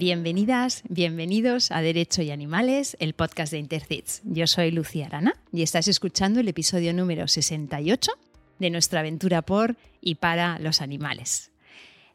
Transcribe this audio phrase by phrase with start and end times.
[0.00, 4.22] Bienvenidas, bienvenidos a Derecho y Animales, el podcast de Intercits.
[4.24, 8.10] Yo soy Lucía Arana y estás escuchando el episodio número 68
[8.58, 11.50] de nuestra aventura por y para los animales.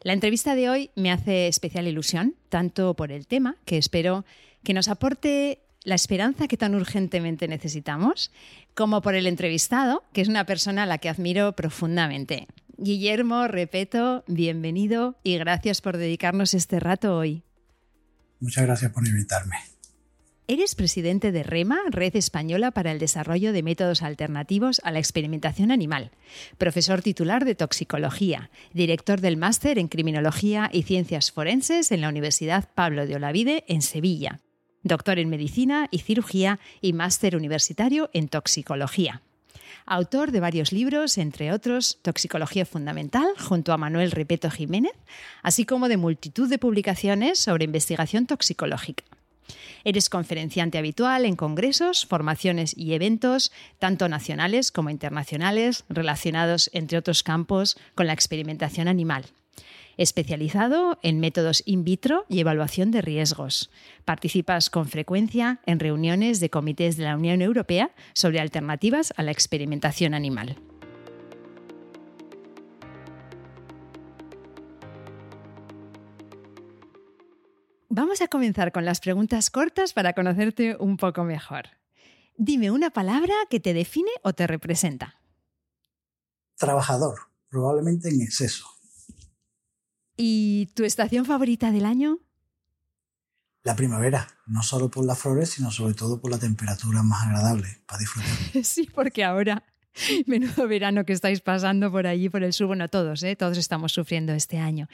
[0.01, 4.25] La entrevista de hoy me hace especial ilusión, tanto por el tema, que espero
[4.63, 8.31] que nos aporte la esperanza que tan urgentemente necesitamos,
[8.73, 12.47] como por el entrevistado, que es una persona a la que admiro profundamente.
[12.77, 17.43] Guillermo, repito, bienvenido y gracias por dedicarnos este rato hoy.
[18.45, 19.55] Muchas gracias por invitarme.
[20.47, 25.71] Eres presidente de REMA, Red Española para el Desarrollo de Métodos Alternativos a la Experimentación
[25.71, 26.11] Animal,
[26.59, 32.69] profesor titular de Toxicología, director del Máster en Criminología y Ciencias Forenses en la Universidad
[32.75, 34.41] Pablo de Olavide en Sevilla,
[34.83, 39.23] doctor en Medicina y Cirugía y máster universitario en Toxicología.
[39.87, 44.93] Autor de varios libros, entre otros Toxicología Fundamental, junto a Manuel Repeto Jiménez,
[45.43, 49.03] así como de multitud de publicaciones sobre investigación toxicológica.
[49.83, 57.21] Eres conferenciante habitual en congresos, formaciones y eventos, tanto nacionales como internacionales, relacionados, entre otros
[57.21, 59.25] campos, con la experimentación animal
[59.97, 63.71] especializado en métodos in vitro y evaluación de riesgos.
[64.05, 69.31] Participas con frecuencia en reuniones de comités de la Unión Europea sobre alternativas a la
[69.31, 70.57] experimentación animal.
[77.89, 81.69] Vamos a comenzar con las preguntas cortas para conocerte un poco mejor.
[82.35, 85.21] Dime una palabra que te define o te representa.
[86.57, 88.74] Trabajador, probablemente en exceso.
[90.17, 92.19] ¿Y tu estación favorita del año?
[93.63, 97.81] La primavera, no solo por las flores, sino sobre todo por la temperatura más agradable
[97.87, 98.31] para disfrutar.
[98.63, 99.63] Sí, porque ahora,
[100.27, 103.35] menudo verano que estáis pasando por allí, por el sur, bueno, todos, ¿eh?
[103.35, 104.87] todos estamos sufriendo este año.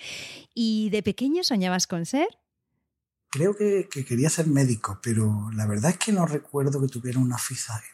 [0.53, 2.27] ¿Y de pequeño soñabas con ser?
[3.29, 7.37] Creo que, quería ser médico, pero la verdad es que no recuerdo que tuviera una,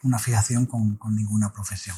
[0.03, 1.97] una fijación con ninguna profesión.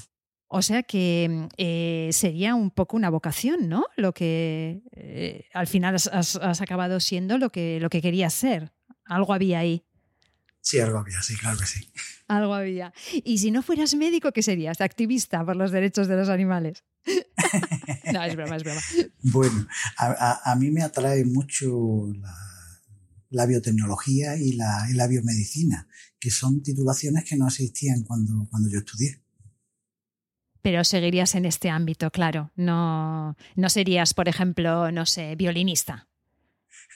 [0.51, 3.85] O sea que eh, sería un poco una vocación, ¿no?
[3.95, 8.73] Lo que eh, al final has, acabado siendo lo que, lo que querías ser.
[9.05, 9.85] Algo había ahí.
[10.59, 11.87] Sí, algo había, sí, claro que sí.
[12.27, 12.93] Algo había.
[13.23, 14.81] Y si no fueras médico, ¿qué serías?
[14.81, 16.83] ¿Activista por los derechos de los animales?
[18.13, 18.81] no, es broma, es broma.
[19.23, 19.67] Bueno,
[19.97, 22.07] a, mí me atrae mucho
[23.31, 25.87] la, biotecnología y la, y la, biomedicina,
[26.19, 29.23] que son titulaciones que no existían cuando, cuando yo estudié
[30.62, 32.52] pero seguirías en este ámbito, claro.
[32.56, 36.08] No, no serías, por ejemplo, no sé, violinista.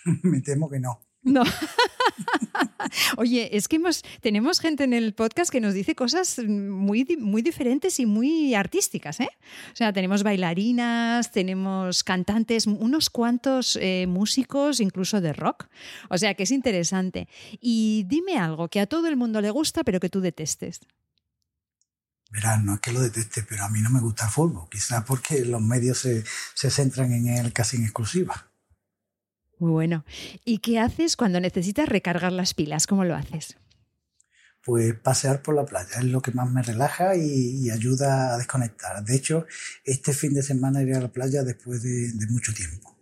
[0.23, 0.99] Me temo que no.
[1.23, 1.43] No.
[3.17, 7.41] Oye, es que hemos, tenemos gente en el podcast que nos dice cosas muy, muy
[7.41, 9.21] diferentes y muy artísticas.
[9.21, 9.29] ¿eh?
[9.71, 15.67] O sea, tenemos bailarinas, tenemos cantantes, unos cuantos eh, músicos, incluso de rock.
[16.09, 17.29] O sea, que es interesante.
[17.61, 20.81] Y dime algo que a todo el mundo le gusta, pero que tú detestes.
[22.33, 25.03] Verás, no es que lo deteste, pero a mí no me gusta el fútbol, quizás
[25.03, 26.23] porque los medios se,
[26.55, 28.49] centran en él casi en exclusiva.
[29.59, 30.03] Muy bueno.
[30.43, 32.87] ¿Y qué haces cuando necesitas recargar las pilas?
[32.87, 33.57] ¿Cómo lo haces?
[34.65, 39.03] Pues pasear por la playa es lo que más me relaja y, ayuda a desconectar.
[39.03, 39.45] De hecho,
[39.83, 42.97] este fin de semana iré a la playa después de, de mucho tiempo.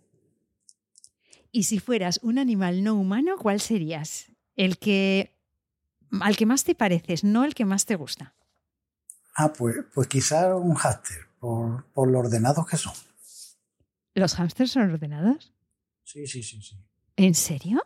[1.50, 4.26] Y si fueras un animal no humano, ¿cuál serías?
[4.56, 5.38] El que
[6.20, 8.34] al que más te pareces, no el que más te gusta.
[9.34, 12.92] Ah, pues, pues quizás un hámster, por, por lo ordenados que son.
[14.14, 15.52] ¿Los hámsters son ordenados?
[16.04, 16.76] Sí, sí, sí, sí.
[17.16, 17.82] ¿En serio?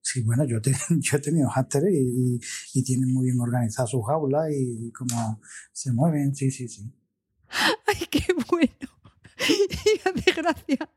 [0.00, 0.58] Sí, bueno, yo,
[0.90, 2.40] yo he tenido hámsters y,
[2.74, 5.40] y, tienen muy bien organizadas sus jaulas y, como
[5.72, 6.92] se mueven, sí, sí, sí.
[7.86, 8.91] ¡Ay, qué bueno!
[10.26, 10.90] de gracia.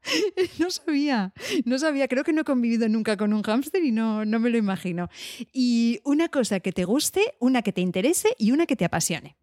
[0.59, 1.33] No sabía,
[1.66, 2.07] no sabía.
[2.07, 5.09] Creo que no he convivido nunca con un hámster y no, no me lo imagino.
[5.53, 9.38] Y una cosa que te guste, una que te interese y una que te apasione.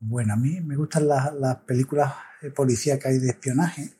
[0.00, 2.12] Bueno, a mí me gustan las, películas
[2.54, 3.94] policíacas y de espionaje.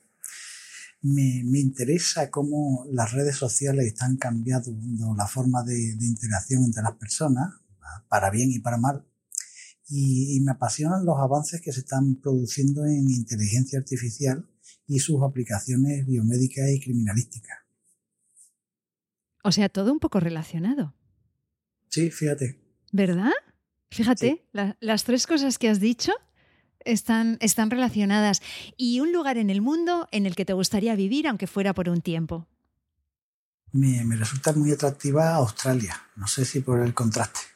[1.02, 4.70] Me, me, interesa cómo las redes sociales están cambiando
[5.17, 7.55] la forma de interacción entre las personas,
[8.08, 9.05] para bien y para mal
[9.88, 14.48] y, me apasionan los avances que se están produciendo en inteligencia artificial
[14.86, 17.58] y sus aplicaciones biomédicas y criminalísticas.
[19.42, 20.94] O sea, todo un poco relacionado.
[21.90, 22.58] Sí, fíjate.
[22.92, 23.32] ¿Verdad?
[23.90, 24.44] Fíjate,
[24.81, 26.12] las tres cosas que has dicho
[26.81, 28.40] están, están relacionadas.
[28.76, 31.88] ¿Y un lugar en el mundo en el que te gustaría vivir, aunque fuera por
[31.88, 32.48] un tiempo?
[33.72, 36.00] Me, me resulta muy atractiva Australia.
[36.16, 37.54] No sé si por el contraste.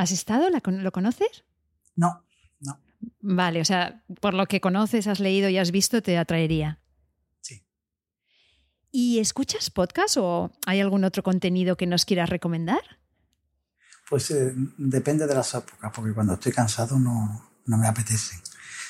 [0.00, 0.48] ¿Has estado?
[0.48, 1.44] ¿Lo conoces?
[1.94, 2.24] No,
[2.60, 2.80] no.
[3.20, 6.80] Vale, o sea, por lo que conoces, has leído y has visto, te atraería.
[7.42, 7.62] Sí.
[8.90, 12.80] ¿Y escuchas podcast o hay algún otro contenido que nos quieras recomendar?
[14.08, 18.36] Pues eh, depende de las épocas, porque cuando estoy cansado no, me apetece.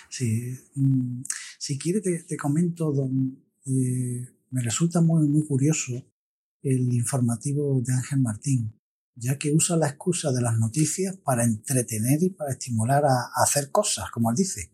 [0.08, 1.24] Si, mm,
[1.58, 2.94] si quieres te, comento,
[3.66, 5.92] eh, me resulta muy, muy curioso
[6.62, 8.79] el informativo de Ángel Martín,
[9.20, 13.70] ya que usa la excusa de las noticias para entretener y para estimular a, hacer
[13.70, 14.72] cosas, como él dice.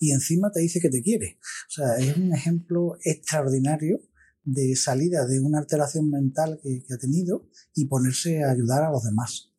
[0.00, 1.38] Y encima te dice que te quiere.
[1.68, 4.00] O sea, es un ejemplo extraordinario
[4.42, 9.04] de salida de una alteración mental que, ha tenido y ponerse a ayudar a los
[9.04, 9.52] demás.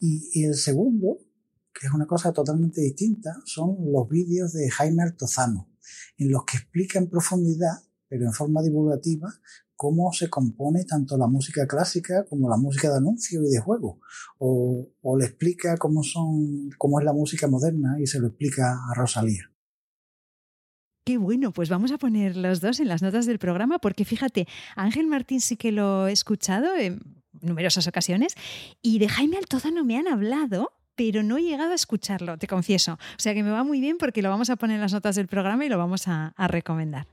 [0.00, 1.20] Y, el segundo,
[1.72, 5.70] que es una cosa totalmente distinta, son los vídeos de Jaime Altozano,
[6.18, 9.32] en los que explica en profundidad, pero en forma divulgativa,
[9.76, 14.00] cómo se compone tanto la música clásica como la música de anuncio y de juego.
[14.38, 14.88] O,
[15.18, 19.52] le explica cómo, son, cómo es la música moderna y se lo explica a Rosalía.
[21.04, 24.48] Qué bueno, pues vamos a poner los dos en las notas del programa porque fíjate,
[24.74, 28.34] Ángel Martín sí que lo he escuchado en numerosas ocasiones
[28.82, 32.94] y de Jaime Altozano me han hablado pero no he llegado a escucharlo, te confieso.
[32.94, 35.14] O sea que me va muy bien porque lo vamos a poner en las notas
[35.14, 37.06] del programa y lo vamos a recomendar.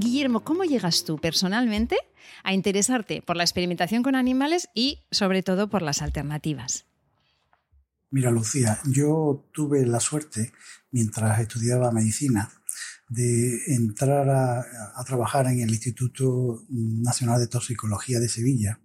[0.00, 1.96] Guillermo, ¿cómo llegas tú personalmente
[2.44, 6.86] a interesarte por la experimentación con animales y sobre todo por las alternativas?
[8.12, 10.52] Mira, Lucía, yo tuve la suerte,
[10.92, 12.48] mientras estudiaba medicina,
[13.08, 18.80] de entrar a, trabajar en el Instituto Nacional de Toxicología de Sevilla,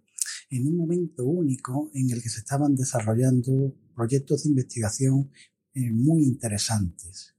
[0.49, 5.31] en un momento único en el que se estaban desarrollando proyectos de investigación
[5.75, 7.32] eh, muy interesantes.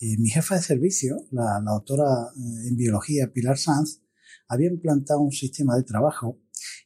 [0.00, 4.00] Mi jefa de servicio, la, doctora eh, en biología Pilar Sanz,
[4.46, 6.40] había implantado un sistema de trabajo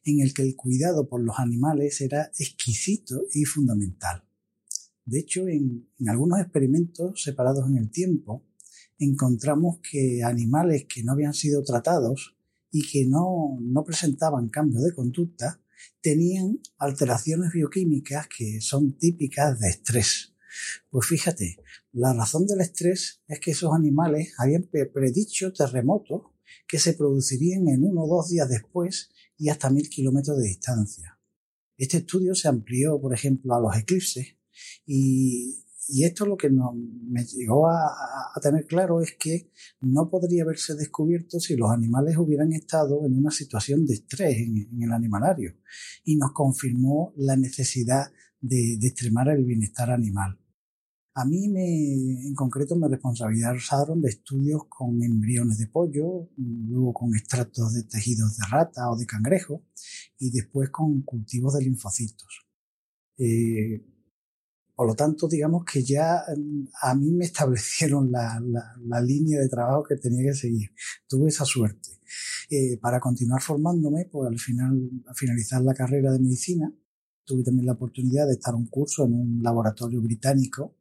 [0.04, 4.24] en el que el cuidado por los animales era exquisito y fundamental.
[5.04, 8.46] De hecho, en, algunos experimentos separados en el tiempo,
[8.98, 12.36] encontramos que animales que no habían sido tratados
[12.70, 15.60] y que no, no presentaban cambio de conducta
[16.00, 20.34] tenían alteraciones bioquímicas que son típicas de estrés.
[20.90, 21.56] Pues fíjate,
[21.92, 26.22] la razón del estrés es que esos animales habían predicho terremotos
[26.66, 31.18] que se producirían en uno o dos días después y hasta mil kilómetros de distancia.
[31.76, 34.36] Este estudio se amplió, por ejemplo, a los eclipses
[34.86, 35.58] y,
[36.02, 39.50] esto lo que me llegó a, tener claro es que
[39.80, 44.82] no podría haberse descubierto si los animales hubieran estado en una situación de estrés en,
[44.82, 45.56] el animalario
[46.04, 48.10] y nos confirmó la necesidad
[48.40, 50.41] de extremar el bienestar animal.
[51.14, 57.14] A mí me, en concreto me responsabilizaron de estudios con embriones de pollo, luego con
[57.14, 59.62] extractos de tejidos de rata o de cangrejo
[60.18, 62.46] y después con cultivos de linfocitos.
[63.18, 63.84] Eh,
[64.74, 68.40] por lo tanto, digamos que ya mm, a mí me establecieron la,
[69.02, 70.70] línea de trabajo que tenía que seguir.
[71.06, 72.00] Tuve esa suerte.
[72.48, 76.72] Eh, para continuar formándome, pues al final, al finalizar la carrera de medicina,
[77.24, 80.74] tuve también la oportunidad de estar un curso en un laboratorio británico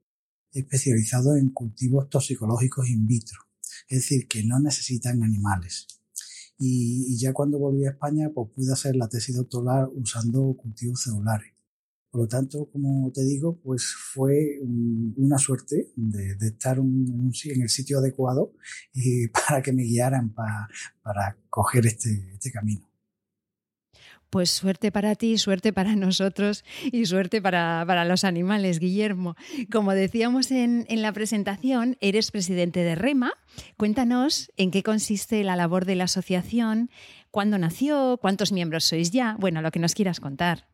[0.53, 3.39] especializado en cultivos toxicológicos in vitro,
[3.88, 5.88] es decir, que no necesitan animales.
[6.57, 11.51] Y, ya cuando volví a España, pues pude hacer la tesis doctoral usando cultivos celulares.
[12.12, 14.60] Por lo tanto, como te digo, pues fue
[15.15, 17.31] una suerte de, estar en,
[17.62, 18.53] el sitio adecuado
[18.93, 22.90] y para que me guiaran para, coger este, este camino.
[24.31, 29.35] Pues suerte para ti, suerte para nosotros y suerte para, los animales, Guillermo.
[29.69, 33.33] Como decíamos en, en, la presentación, eres presidente de REMA.
[33.75, 36.89] Cuéntanos en qué consiste la labor de la asociación,
[37.29, 40.69] cuándo nació, cuántos miembros sois ya, bueno, lo que nos quieras contar.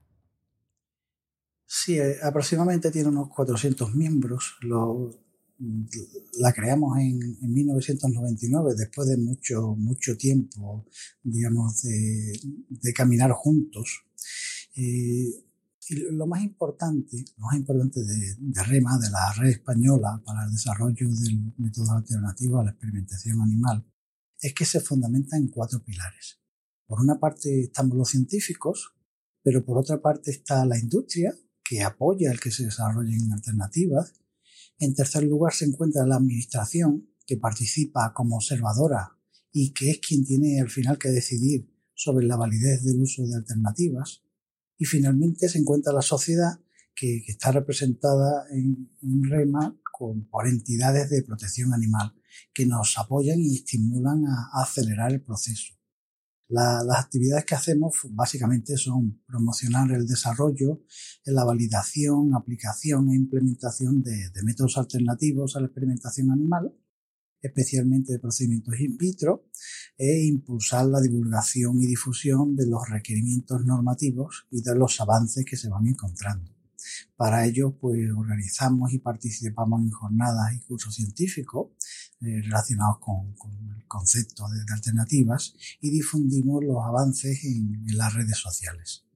[1.65, 4.55] Sí, eh, aproximadamente tiene unos 400 miembros.
[5.59, 10.85] La creamos en, 1999, después de mucho, mucho tiempo,
[11.23, 14.03] digamos, de, caminar juntos.
[14.75, 15.43] y
[16.11, 20.51] lo más importante, lo más importante de, de, REMA, de la red española para el
[20.51, 23.85] desarrollo del método alternativo a la experimentación animal,
[24.39, 26.39] es que se fundamenta en cuatro pilares.
[26.85, 28.93] Por una parte estamos los científicos,
[29.43, 31.33] pero por otra parte está la industria,
[31.63, 34.13] que apoya el que se desarrollen alternativas,
[34.79, 39.17] en tercer lugar se encuentra la Administración, que participa como observadora
[39.51, 43.35] y que es quien tiene al final que decidir sobre la validez del uso de
[43.35, 44.23] alternativas.
[44.77, 46.59] Y finalmente se encuentra la sociedad,
[46.95, 48.89] que, está representada en,
[49.23, 49.75] REMA
[50.29, 52.13] por entidades de protección animal,
[52.53, 55.76] que nos apoyan y estimulan a acelerar el proceso.
[56.49, 60.81] Las actividades que hacemos básicamente son promocionar el desarrollo,
[61.25, 66.73] la validación, aplicación e implementación de, métodos alternativos a la experimentación animal,
[67.41, 69.49] especialmente de procedimientos in vitro,
[69.97, 75.57] e impulsar la divulgación y difusión de los requerimientos normativos y de los avances que
[75.57, 76.57] se van encontrando.
[77.17, 81.71] Para ello, pues organizamos y participamos en jornadas y cursos científicos
[82.19, 83.35] relacionados con,
[83.77, 89.06] el concepto de, alternativas y difundimos los avances en las redes sociales.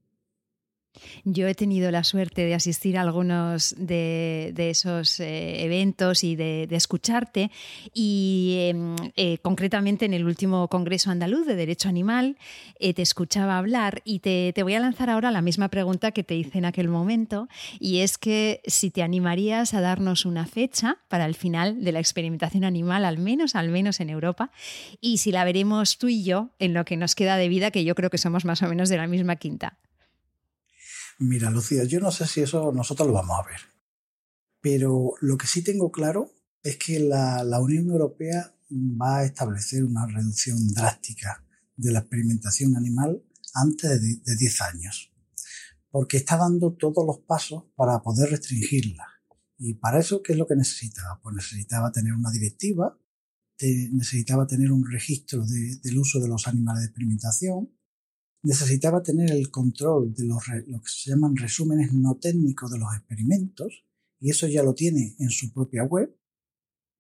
[1.24, 6.68] Yo he tenido la suerte de asistir a algunos de, esos eh, eventos y de,
[6.72, 7.52] escucharte
[7.94, 12.38] y em, eh, concretamente en el último Congreso Andaluz de Derecho Animal
[12.80, 16.24] eh, te escuchaba hablar y te, te, voy a lanzar ahora la misma pregunta que
[16.24, 17.48] te hice en aquel momento
[17.80, 22.00] y es que si te animarías a darnos una fecha para el final de la
[22.00, 24.52] experimentación animal, al menos, al menos en Europa,
[25.00, 27.84] y si la veremos tú y yo en lo que nos queda de vida, que
[27.84, 29.78] yo creo que somos más o menos de la misma quinta.
[31.22, 33.60] Mira, Lucía, yo no sé si eso nosotros lo vamos a ver.
[34.60, 40.08] Pero lo que sí tengo claro es que la, Unión Europea va a establecer una
[40.08, 43.24] reducción drástica de la experimentación animal
[43.54, 45.14] antes de, 10 años.
[45.92, 49.06] Porque está dando todos los pasos para poder restringirla.
[49.60, 51.20] Y para eso, ¿qué es lo que necesitaba?
[51.22, 52.98] Pues necesitaba tener una directiva,
[53.92, 57.70] necesitaba tener un registro del uso de los animales de experimentación,
[58.44, 62.94] necesitaba tener el control de los, lo que se llaman resúmenes no técnicos de los
[62.96, 63.86] experimentos,
[64.20, 66.16] y eso ya lo tiene en su propia web,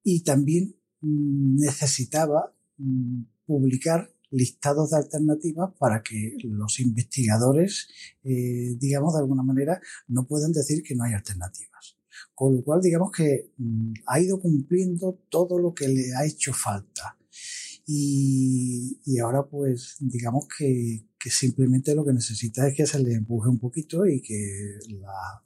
[0.03, 7.87] y también mm, necesitaba mm, publicar listados de alternativas para que los investigadores,
[8.23, 11.97] eh, digamos de alguna manera, no puedan decir que no hay alternativas.
[12.33, 16.53] Con lo cual, digamos que mm, ha ido cumpliendo todo lo que le ha hecho
[16.53, 17.17] falta.
[17.85, 23.13] Y, y ahora, pues, digamos que, que simplemente lo que necesita es que se le
[23.13, 24.79] empuje un poquito y que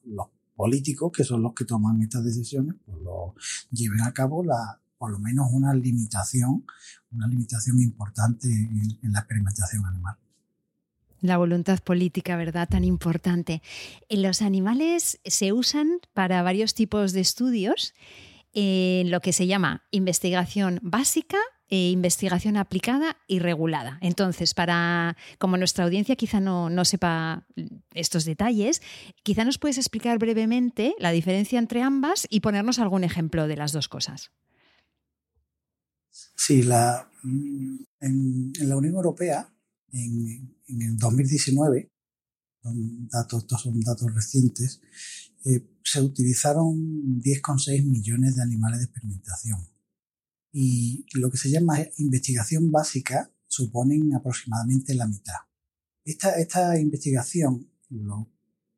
[0.05, 3.35] los políticos, que son los que toman estas decisiones, pues lo
[3.71, 6.65] lleven a cabo la, por lo menos una limitación,
[7.11, 10.15] una limitación importante en, la experimentación animal.
[11.19, 12.69] La voluntad política, ¿verdad?
[12.69, 13.61] Tan importante.
[14.09, 17.93] Los animales se usan para varios tipos de estudios
[18.53, 21.37] en lo que se llama investigación básica
[21.69, 23.97] e investigación aplicada y regulada.
[24.01, 27.47] Entonces, para como nuestra audiencia quizá no, no, sepa
[27.93, 28.81] estos detalles,
[29.23, 33.71] quizá nos puedes explicar brevemente la diferencia entre ambas y ponernos algún ejemplo de las
[33.71, 34.31] dos cosas.
[36.35, 39.51] Sí, la, en, la Unión Europea,
[39.91, 41.91] en, el 2019,
[43.11, 44.81] datos, estos son datos recientes,
[45.45, 49.74] eh, se utilizaron 10,6 millones de animales de experimentación
[50.57, 55.35] y lo que se llama investigación básica suponen aproximadamente la mitad.
[56.05, 58.31] Esta, esta investigación lo,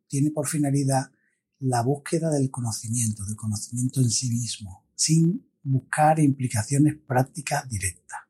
[0.08, 1.12] tiene por finalidad
[1.60, 8.22] la búsqueda del conocimiento, del conocimiento en sí mismo, sin buscar implicaciones prácticas directas.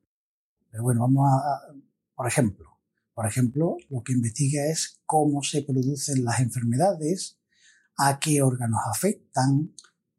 [0.69, 1.73] Pero bueno, vamos a,
[2.15, 2.65] por ejemplo,
[3.13, 7.39] por ejemplo, lo que investiga es cómo se producen las enfermedades,
[7.95, 9.73] a qué órganos afectan,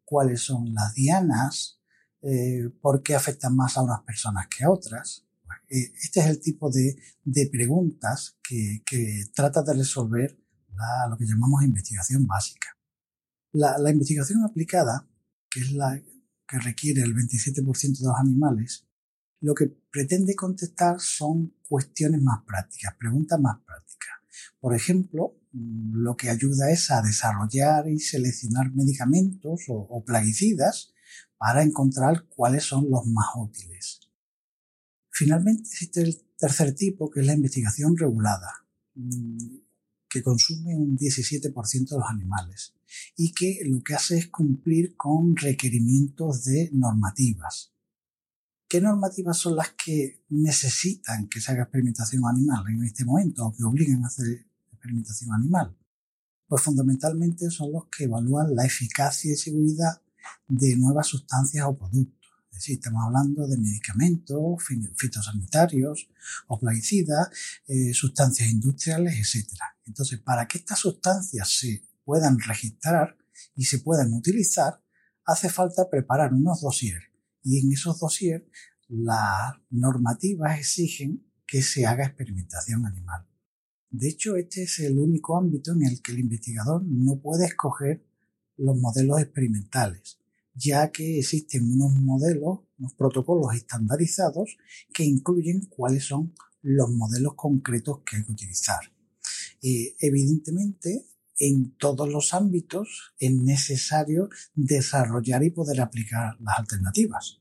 [0.07, 1.78] cuáles son las dianas,
[2.23, 5.25] eh, por qué afectan más a unas personas que a otras.
[5.69, 6.97] Eh, este es el tipo de,
[7.51, 8.83] preguntas que,
[9.35, 10.37] trata de resolver
[11.11, 12.77] lo que llamamos investigación básica.
[13.53, 15.09] La, la, investigación aplicada,
[15.51, 16.01] que es la
[16.47, 18.87] que requiere el 27% de los animales,
[19.41, 24.15] lo que pretende contestar son cuestiones más prácticas, preguntas más prácticas.
[24.61, 30.93] Por ejemplo, mm, lo que ayuda es a desarrollar y seleccionar medicamentos o plaguicidas
[31.39, 34.01] para encontrar cuáles son los más útiles.
[35.11, 39.57] Finalmente existe el tercer tipo, que es la investigación regulada, mm,
[40.09, 42.75] que consume un 17% de los animales
[43.17, 47.73] y que lo que hace es cumplir con requerimientos de normativas.
[48.69, 53.53] ¿Qué normativas son las que necesitan que se haga experimentación animal en este momento o
[53.55, 55.77] que obligan a hacer experimentación animal?
[56.47, 60.03] Pues fundamentalmente son los que evalúan la eficacia y seguridad
[60.49, 62.19] de nuevas sustancias o productos.
[62.51, 64.65] Es decir, estamos hablando de medicamentos,
[64.97, 66.09] fitosanitarios
[66.49, 67.29] o plaguicidas,
[67.69, 69.49] eh, sustancias industriales, etc.
[69.87, 73.17] Entonces, para que estas sustancias se puedan registrar
[73.55, 74.83] y se puedan utilizar,
[75.25, 77.05] hace falta preparar unos dossiers.
[77.45, 78.43] Y en esos dossiers
[78.89, 83.27] las normativas exigen que se haga experimentación animal.
[83.91, 88.05] De hecho, este es el único ámbito en el que el investigador no puede escoger
[88.59, 90.19] los modelos experimentales,
[90.55, 94.59] ya que existen unos modelos, unos protocolos estandarizados
[94.93, 98.81] que incluyen cuáles son los modelos concretos que hay que utilizar.
[99.63, 101.07] Eh, evidentemente,
[101.39, 107.41] en todos los ámbitos es necesario desarrollar y poder aplicar las alternativas.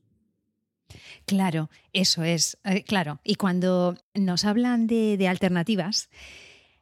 [1.26, 3.20] Claro, eso es, eh, claro.
[3.22, 6.08] Y cuando nos hablan de, alternativas,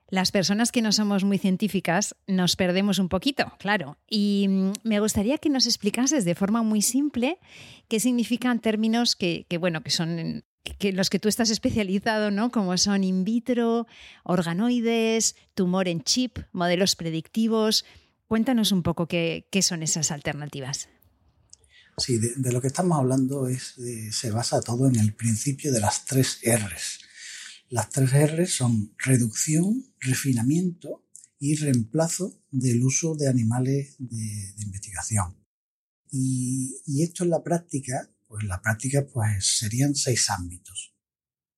[0.09, 3.99] las personas que no somos muy científicas nos perdemos un poquito, claro.
[4.09, 7.39] Y mm, me gustaría que nos explicases de forma muy simple
[7.89, 10.45] qué significan términos que, bueno, que son
[10.79, 12.51] que los que tú estás especializado, ¿no?
[12.51, 13.87] Como son in vitro,
[14.25, 17.85] organoides, tumor en chip, modelos predictivos.
[18.27, 20.89] Cuéntanos un poco qué, son esas alternativas.
[21.99, 23.77] Sí, de, lo que estamos hablando es,
[24.11, 27.06] se basa todo en el principio de las tres R's.
[27.69, 31.05] Las tres R's son reducción, refinamiento
[31.41, 35.37] y reemplazo del uso de animales de, investigación.
[36.13, 40.95] Y, esto en la práctica pues la práctica pues serían seis ámbitos.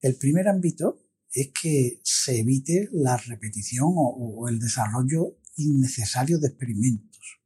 [0.01, 7.41] El primer ámbito es que se evite la repetición o, el desarrollo innecesario de experimentos.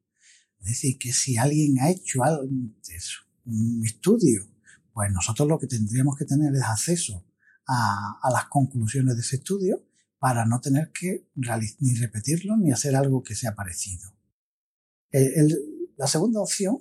[0.60, 4.46] Es decir, que si alguien ha hecho antes un estudio,
[4.92, 7.24] pues nosotros lo que tendríamos que tener es acceso
[7.66, 9.84] a, las conclusiones de ese estudio
[10.18, 14.14] para no tener que ni repetirlo ni hacer algo que sea parecido.
[15.96, 16.78] la segunda opción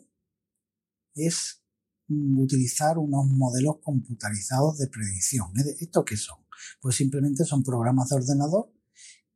[1.16, 1.62] es
[2.08, 5.52] utilizar unos modelos computarizados de predicción.
[5.80, 6.40] ¿Esto qué son?
[6.82, 8.72] Pues simplemente son programas de ordenador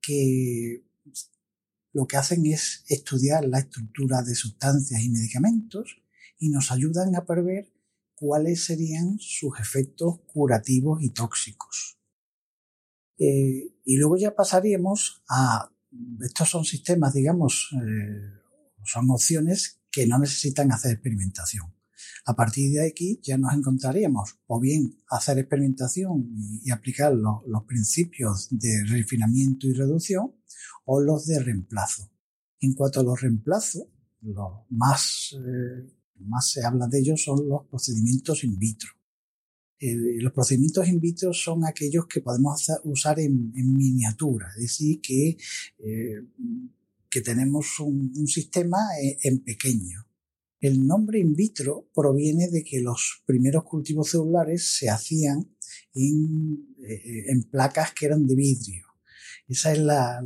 [0.02, 0.86] que
[1.94, 6.02] lo que hacen es estudiar la estructura de sustancias y medicamentos
[6.38, 7.72] y nos ayudan a prever
[8.26, 12.00] cuáles serían sus efectos curativos y tóxicos.
[13.20, 15.72] Eh, y luego ya pasaríamos a,
[16.22, 18.42] estos son sistemas, digamos, eh,
[18.84, 21.72] son opciones que no necesitan hacer experimentación.
[22.26, 26.28] A partir de aquí ya nos encontraríamos o bien hacer experimentación
[26.64, 30.34] y, aplicar los principios de refinamiento y reducción
[30.86, 32.12] o los de reemplazo.
[32.60, 33.84] En cuanto a los reemplazos,
[34.22, 38.90] lo más, eh, más se habla de ellos son los procedimientos in vitro.
[39.80, 45.38] Eh, los procedimientos in vitro son aquellos que podemos usar en, miniatura, es decir, que,
[45.80, 46.24] eh,
[47.10, 48.78] que tenemos un, sistema
[49.22, 50.06] en pequeño.
[50.60, 55.48] El nombre in vitro proviene de que los primeros cultivos celulares se hacían
[55.94, 58.86] en, eh, placas que eran de vidrio.
[59.48, 60.22] Esa es la,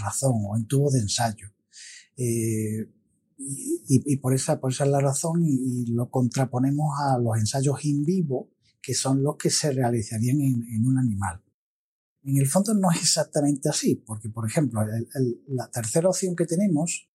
[0.00, 1.52] razón, o en tubo de ensayo.
[2.16, 2.88] Eh,
[3.38, 8.04] y, por, esa, por esa es la razón y, lo contraponemos a los ensayos in
[8.04, 11.42] vivo, que son los que se realizarían en, un animal.
[12.22, 14.80] En el fondo no es exactamente así, porque por ejemplo,
[15.48, 17.08] la tercera opción que tenemos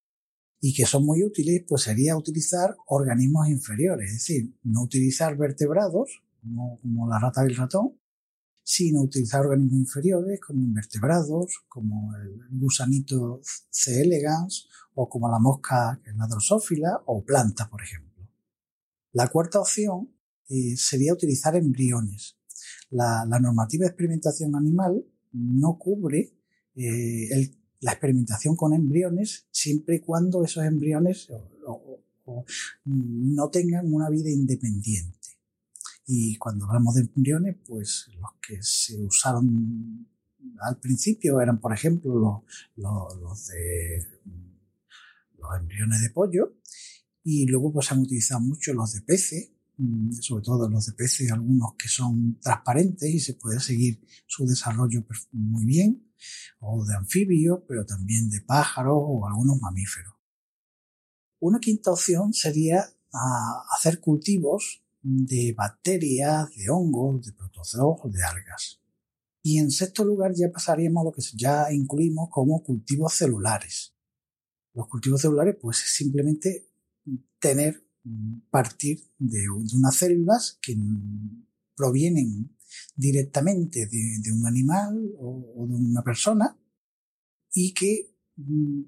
[0.59, 6.23] y que son muy útiles, pues sería utilizar organismos inferiores, es decir, no utilizar vertebrados,
[6.39, 7.99] como, la rata y el ratón,
[8.63, 14.01] sino utilizar organismos inferiores como invertebrados, como el gusanito C.
[14.01, 18.27] elegans, o como la mosca, que es la drosófila, o plantas, por ejemplo.
[19.13, 20.09] La cuarta opción
[20.49, 22.37] eh, sería utilizar embriones.
[22.89, 26.33] La, normativa de experimentación animal no cubre
[26.75, 31.29] eh, la experimentación con embriones siempre y cuando esos embriones
[32.85, 35.20] no tengan una vida independiente.
[36.13, 40.05] Y cuando hablamos de embriones, pues los que se usaron
[40.59, 42.43] al principio eran, por ejemplo,
[42.75, 44.05] los, de
[45.37, 46.57] los embriones de pollo
[47.23, 51.31] y luego pues han utilizado mucho los de peces, mm, sobre todo los de peces,
[51.31, 56.11] algunos que son transparentes y se puede seguir su desarrollo muy bien
[56.59, 60.13] o de anfibios, pero también de pájaros o algunos mamíferos.
[61.39, 68.79] Una quinta opción sería ah, hacer cultivos de bacterias, de hongos, de protozoos de algas.
[69.43, 73.93] Y en sexto lugar ya pasaríamos a lo que ya incluimos como cultivos celulares.
[74.73, 76.67] Los cultivos celulares pues es simplemente
[77.39, 77.83] tener,
[78.49, 80.75] partir de unas células que
[81.75, 82.55] provienen
[82.95, 86.57] directamente de, un animal o, de una persona
[87.53, 88.81] y que mm,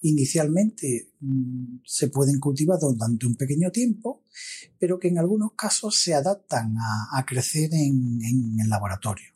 [0.00, 4.24] inicialmente mm, se pueden cultivar durante un pequeño tiempo,
[4.78, 8.18] pero que en algunos casos se adaptan a, crecer en,
[8.60, 9.26] el laboratorio.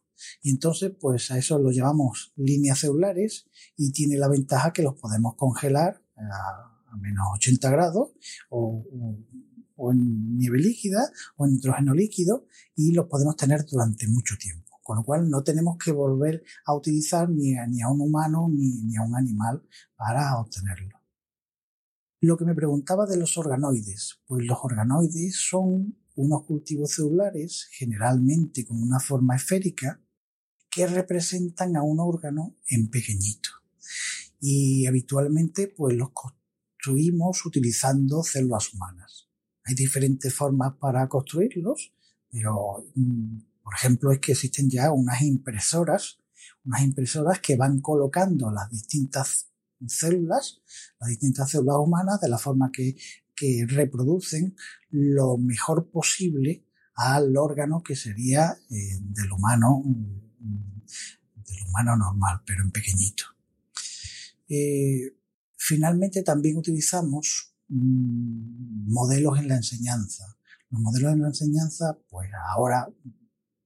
[0.42, 3.46] Y entonces, pues a eso lo llamamos líneas celulares
[3.77, 8.11] y tiene la ventaja que los podemos congelar a, menos 80 grados
[8.50, 8.85] o,
[9.92, 12.46] en nieve líquida o en nitrógeno líquido
[12.77, 14.62] y los podemos tener durante mucho tiempo.
[14.83, 19.03] Con lo cual no tenemos que volver a utilizar ni a, un humano ni a
[19.03, 19.62] un animal
[20.04, 21.00] para obtenerlo.
[22.20, 28.66] Lo que me preguntaba de los organoides, pues los organoides son unos cultivos celulares generalmente
[28.66, 30.02] con una forma esférica
[30.70, 33.48] que representan a un órgano en pequeñito.
[34.40, 39.30] Y habitualmente pues los construimos utilizando células humanas.
[39.64, 41.94] Hay diferentes formas para construirlos,
[42.30, 46.18] pero mm, por ejemplo es que existen ya unas impresoras,
[46.62, 49.53] unas impresoras que van colocando las distintas
[49.87, 50.62] células,
[51.00, 52.96] las distintas células humanas de la forma que,
[53.34, 54.56] que reproducen
[54.90, 60.24] lo mejor posible al órgano que sería eh, del humano mm,
[61.44, 63.24] del humano normal, pero en pequeñito.
[64.48, 65.16] Eh,
[65.56, 70.24] finalmente también utilizamos mm, modelos en la enseñanza.
[70.70, 72.88] Los modelos en la enseñanza, pues ahora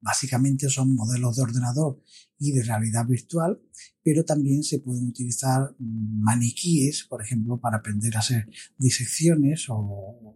[0.00, 2.02] básicamente son modelos de ordenador
[2.38, 3.60] y de realidad virtual,
[4.02, 8.48] pero también se pueden utilizar maniquíes, por ejemplo, para aprender a hacer
[8.78, 10.34] disecciones o,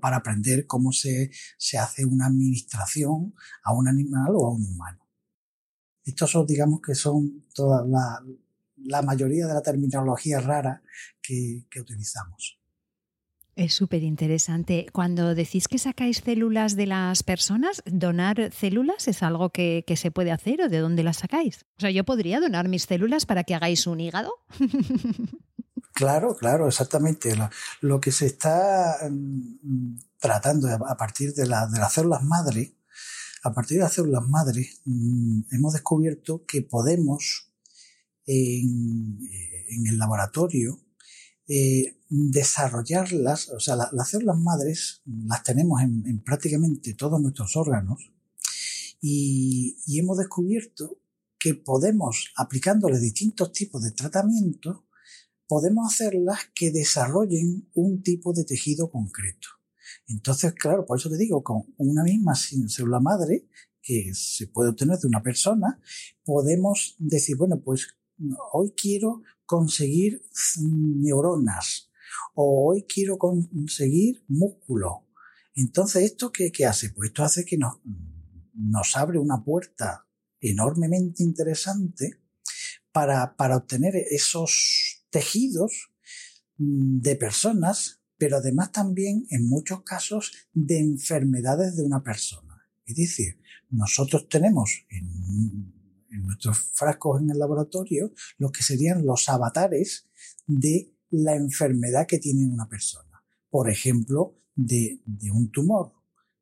[0.00, 4.98] para aprender cómo se, se, hace una administración a un animal o a un humano.
[6.04, 10.82] Estos son, digamos que son toda la, mayoría de la terminología rara
[11.20, 12.61] que utilizamos.
[13.54, 14.86] Es súper interesante.
[14.92, 20.32] Cuando decís que sacáis células de las personas, ¿donar células es algo que, se puede
[20.32, 21.66] hacer o de dónde las sacáis?
[21.76, 24.32] O sea, yo podría donar mis células para que hagáis un hígado.
[25.94, 27.36] Claro, claro, exactamente.
[27.82, 32.78] Lo, que se está mm, tratando a partir de, las células madre,
[33.44, 37.52] a partir de las células madre, mm, hemos descubierto que podemos
[38.24, 39.18] en,
[39.68, 40.80] en el laboratorio
[41.54, 48.10] eh, desarrollarlas, o sea, las células madres las tenemos en, prácticamente todos nuestros órganos
[49.02, 50.96] y, hemos descubierto
[51.38, 54.86] que podemos, aplicándole distintos tipos de tratamiento,
[55.46, 59.48] podemos hacerlas que desarrollen un tipo de tejido concreto.
[60.08, 63.46] Entonces, claro, por eso te digo, con una misma célula madre
[63.82, 65.78] que se puede obtener de una persona,
[66.24, 67.88] podemos decir, bueno, pues
[68.54, 70.22] hoy quiero conseguir
[70.56, 71.90] neuronas
[72.34, 75.06] o hoy quiero conseguir músculo.
[75.54, 76.88] Entonces, ¿esto qué, hace?
[76.88, 77.74] Pues esto hace que nos,
[78.54, 80.06] nos abre una puerta
[80.40, 82.18] enormemente interesante
[82.92, 85.90] para, para obtener esos tejidos
[86.56, 92.70] de personas, pero además también en muchos casos de enfermedades de una persona.
[92.86, 93.38] Es decir,
[93.68, 95.81] nosotros tenemos en
[96.12, 100.08] en nuestros frascos en el laboratorio lo que serían los avatares
[100.46, 103.22] de la enfermedad que tiene una persona.
[103.50, 105.00] Por ejemplo, de,
[105.32, 105.92] un tumor.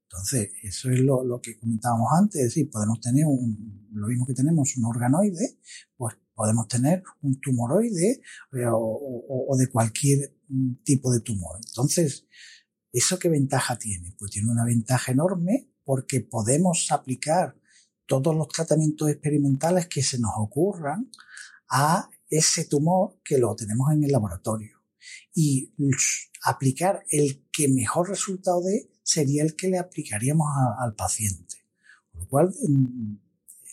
[0.09, 4.35] Entonces, eso es lo, que comentábamos antes, es decir, podemos tener un, lo mismo que
[4.35, 5.59] tenemos un organoide,
[5.97, 8.21] pues podemos tener un tumoroide
[8.53, 10.35] eh, o, o de cualquier
[10.85, 11.61] tipo de tumor.
[11.65, 12.27] Entonces,
[12.93, 14.15] ¿eso qué ventaja tiene?
[14.19, 17.60] Pues tiene una ventaja enorme porque podemos aplicar
[18.11, 21.09] todos los tratamientos experimentales que se nos ocurran
[21.69, 24.81] a ese tumor que lo tenemos en el laboratorio.
[25.33, 25.73] Y
[26.43, 30.49] aplicar el que mejor resultado dé sería el que le aplicaríamos
[30.81, 31.59] al paciente.
[32.11, 32.55] Con lo cual,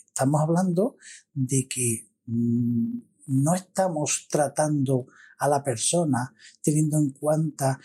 [0.06, 0.96] estamos hablando
[1.34, 5.08] de que mm, no estamos tratando
[5.40, 7.80] a la persona teniendo en cuenta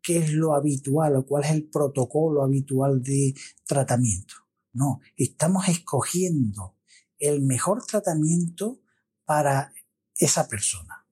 [0.00, 3.34] qué es lo habitual o cuál es el protocolo habitual de
[3.66, 6.76] tratamiento no, estamos escogiendo
[7.18, 8.80] el mejor tratamiento
[9.24, 9.72] para
[10.16, 11.04] esa persona.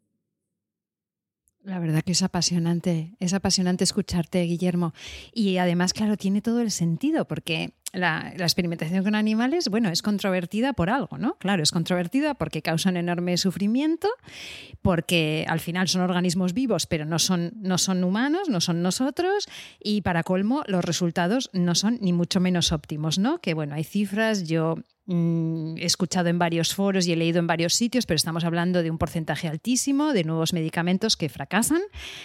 [1.63, 4.95] La verdad que es apasionante, es apasionante escucharte, Guillermo.
[5.33, 10.73] Y además, claro, tiene todo el sentido, porque la, experimentación con animales, bueno, es controvertida
[10.73, 11.37] por algo, ¿no?
[11.39, 14.09] Claro, es controvertida porque causan enorme sufrimiento,
[14.83, 19.49] porque al final son organismos vivos, pero no son, no son humanos, no son nosotros,
[19.83, 23.41] y para colmo, los resultados no son ni mucho menos óptimos, ¿no?
[23.41, 24.77] Que bueno, hay cifras, yo
[25.09, 28.83] Mm, he escuchado en varios foros y he leído en varios sitios, pero estamos hablando
[28.83, 31.81] de un porcentaje altísimo de nuevos medicamentos que fracasan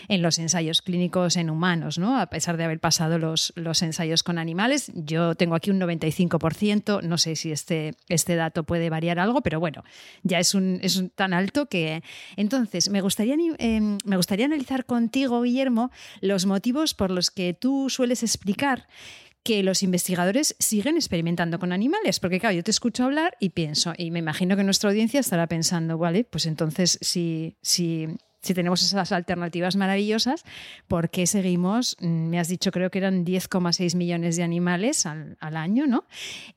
[0.08, 2.20] en los ensayos clínicos en humanos, ¿no?
[2.20, 7.04] A pesar de haber pasado los, los ensayos con animales, yo tengo aquí un 95%,
[7.04, 9.84] no sé si este, este dato puede variar algo, pero bueno,
[10.24, 12.04] ya es, un, es tan alto que...
[12.36, 17.89] Entonces, me gustaría, em, me gustaría analizar contigo, Guillermo, los motivos por los que tú
[17.89, 18.88] sueles explicar
[19.43, 23.93] que los investigadores siguen experimentando con animales, porque claro, yo te escucho hablar y pienso,
[23.97, 28.08] y me imagino que nuestra audiencia estará pensando, vale, pues entonces si, si,
[28.41, 30.43] si tenemos esas alternativas maravillosas,
[30.88, 31.97] ¿por qué seguimos?
[31.99, 36.06] Mm, me has dicho, creo que eran 10,6 millones de animales al, año, ¿no?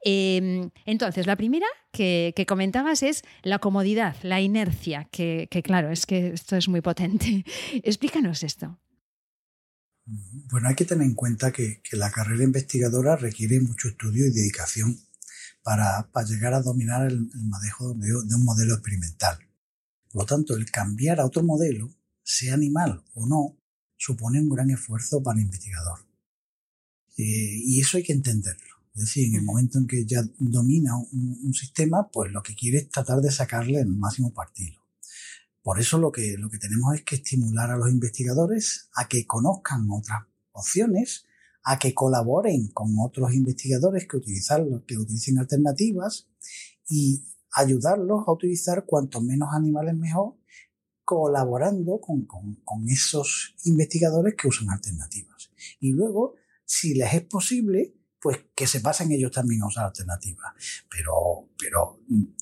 [0.05, 6.07] Em, entonces, la primera que, comentabas es la comodidad, la inercia, que, que claro, es
[6.07, 7.45] que esto es muy potente.
[7.83, 8.79] Explícanos esto.
[10.07, 14.99] Bueno, hay que tener en cuenta que, la carrera investigadora requiere mucho estudio y dedicación
[15.63, 19.39] para, llegar a dominar el, manejo de, un modelo experimental.
[20.15, 23.59] Por lo tanto, el cambiar a otro modelo, sea animal o no,
[23.97, 26.07] supone un gran esfuerzo para el investigador.
[27.19, 28.77] Eh, y eso hay que entenderlo.
[28.95, 32.79] Es decir, en el momento en que ya domina un, sistema, pues lo que quiere
[32.79, 34.81] es tratar de sacarle el máximo partido.
[35.65, 39.27] Por eso lo que, lo que tenemos es que estimular a los investigadores a que
[39.27, 41.25] conozcan otras opciones,
[41.65, 46.29] a que colaboren con otros investigadores que, utilizan, que utilicen alternativas
[46.89, 50.35] y ayudarlos a utilizar cuanto menos animales mejor,
[51.05, 55.51] colaborando con, con, esos investigadores que usan alternativas.
[55.81, 60.55] Y luego, si les es posible, pues que se pasen ellos también a usar alternativas.
[60.91, 62.01] Pero, pero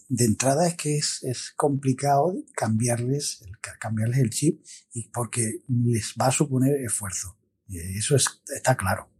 [0.09, 3.43] de entrada es que es, es complicado cambiarles,
[3.81, 7.37] cambiarles el chip y porque les va a suponer esfuerzo.
[7.69, 9.12] Eso está claro.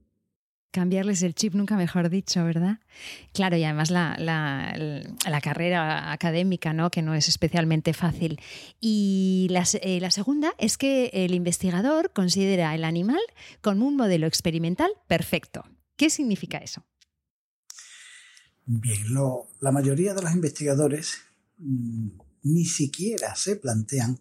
[0.73, 2.79] Cambiarles el chip, nunca mejor dicho, ¿verdad?
[3.35, 6.91] Claro, y además la, la, carrera académica, ¿no?
[6.91, 8.41] que no es especialmente fácil.
[8.81, 13.21] Y la, eh, la, segunda es que el investigador considera el animal
[13.61, 15.63] como un modelo experimental perfecto.
[15.97, 16.83] ¿Qué significa eso?
[18.65, 19.03] Bien,
[19.61, 21.17] la mayoría de los investigadores
[21.59, 22.09] mm,
[22.45, 24.19] ni siquiera se plantean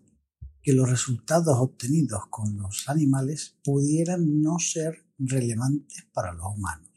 [0.61, 6.89] que los resultados obtenidos con los animales pudieran no ser relevantes para los humanos.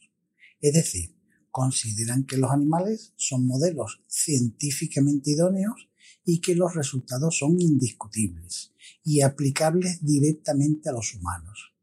[0.61, 1.15] Es decir,
[1.51, 5.89] consideran que los animales son modelos científicamente idóneos
[6.25, 8.73] y que los resultados son indiscutibles
[9.05, 11.75] y aplicables directamente a los humanos.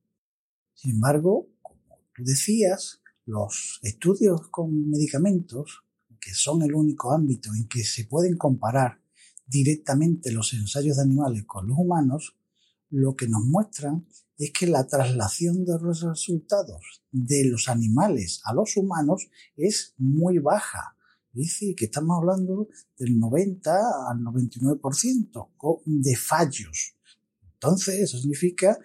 [0.74, 5.84] Sin embargo, como tú decías, los estudios con medicamentos,
[6.20, 9.02] que son el único ámbito en que se pueden comparar
[9.46, 12.36] directamente los ensayos de animales con los humanos,
[12.90, 14.08] lo que nos muestran
[14.46, 20.40] es que la traslación de los resultados de los animales a los humanos es muy
[20.40, 20.98] baja.
[21.32, 23.72] Dice que estamos hablando del 90
[24.10, 25.50] al 99%
[25.86, 26.96] de fallos.
[27.54, 28.80] Entonces, eso significa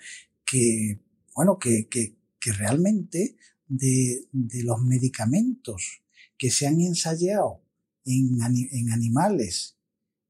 [0.44, 1.02] que,
[1.34, 2.16] bueno, que, que,
[2.52, 6.02] realmente de, de, los medicamentos
[6.38, 7.60] que se han ensayado
[8.04, 8.38] en,
[8.70, 9.76] en animales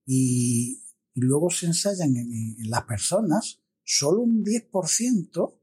[0.06, 0.82] y,
[1.14, 5.58] luego se ensayan en, las personas, solo un 10%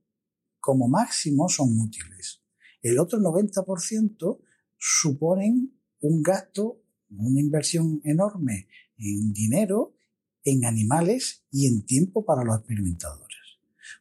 [0.60, 2.42] como máximo son útiles.
[2.82, 4.40] El otro 90%
[4.78, 9.96] suponen un gasto, una inversión enorme en dinero,
[10.44, 13.38] en animales y en tiempo para los experimentadores.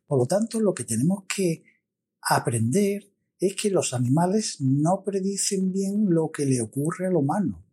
[0.07, 1.65] Por lo tanto, lo que tenemos que
[2.21, 7.67] aprender es que los animales no predicen bien lo que le ocurre al humano,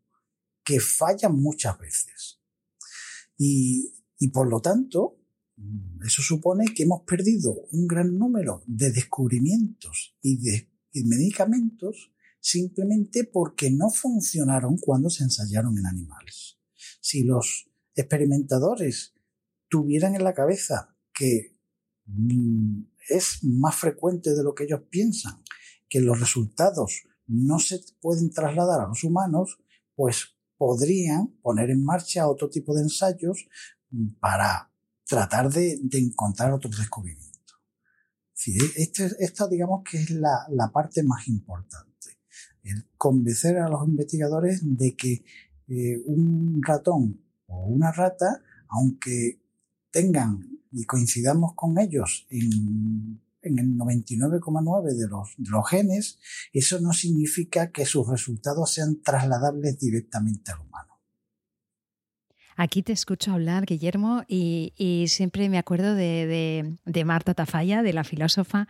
[0.63, 2.39] que fallan muchas veces.
[3.37, 3.93] Y,
[4.33, 5.18] por lo tanto,
[6.05, 10.69] eso supone que hemos perdido un gran número de descubrimientos y de
[11.05, 16.57] medicamentos simplemente porque no funcionaron cuando se ensayaron en animales.
[17.01, 19.13] Si los experimentadores
[19.67, 21.57] tuvieran en la cabeza que
[22.05, 25.43] mm, es más frecuente de lo que ellos piensan,
[25.87, 29.59] que los resultados no se pueden trasladar a los humanos,
[29.95, 33.47] pues podrían poner en marcha otro tipo de ensayos
[34.19, 34.68] para
[35.09, 37.57] tratar de, encontrar otros descubrimientos.
[38.75, 42.19] Este, esta digamos que es la, parte más importante,
[42.63, 45.23] el convencer a los investigadores de que
[45.67, 49.41] eh, un ratón o una rata, aunque
[49.91, 56.19] tengan y coincidamos con ellos en el 99,9 de de los genes,
[56.53, 60.88] eso no significa que sus resultados sean trasladables directamente al humano.
[62.61, 68.67] Aquí te escucho hablar, Guillermo, y, siempre me acuerdo de, Marta Tafalla, de la filósofa,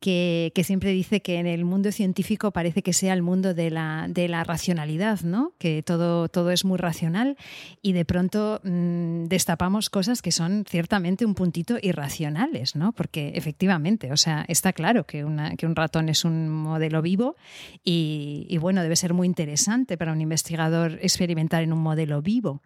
[0.00, 4.42] que, siempre dice que en el mundo científico parece que sea el mundo de la,
[4.44, 5.52] racionalidad, ¿no?
[5.58, 7.36] que todo, todo es muy racional
[7.80, 12.90] y de pronto mm, destapamos cosas que son ciertamente un puntito irracionales, ¿no?
[12.90, 15.24] porque efectivamente, o sea, está claro que,
[15.56, 17.36] que un ratón es un modelo vivo
[17.84, 22.62] y, y bueno, debe ser muy interesante para un investigador experimentar en un modelo vivo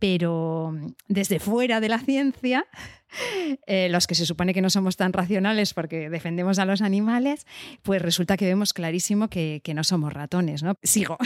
[0.00, 2.66] pero mm, desde fuera de la ciencia,
[3.66, 7.46] eh, los que se supone que no somos tan racionales porque defendemos a los animales,
[7.82, 10.76] pues resulta que vemos clarísimo que, no somos ratones, ¿no?
[10.82, 11.16] Sigo.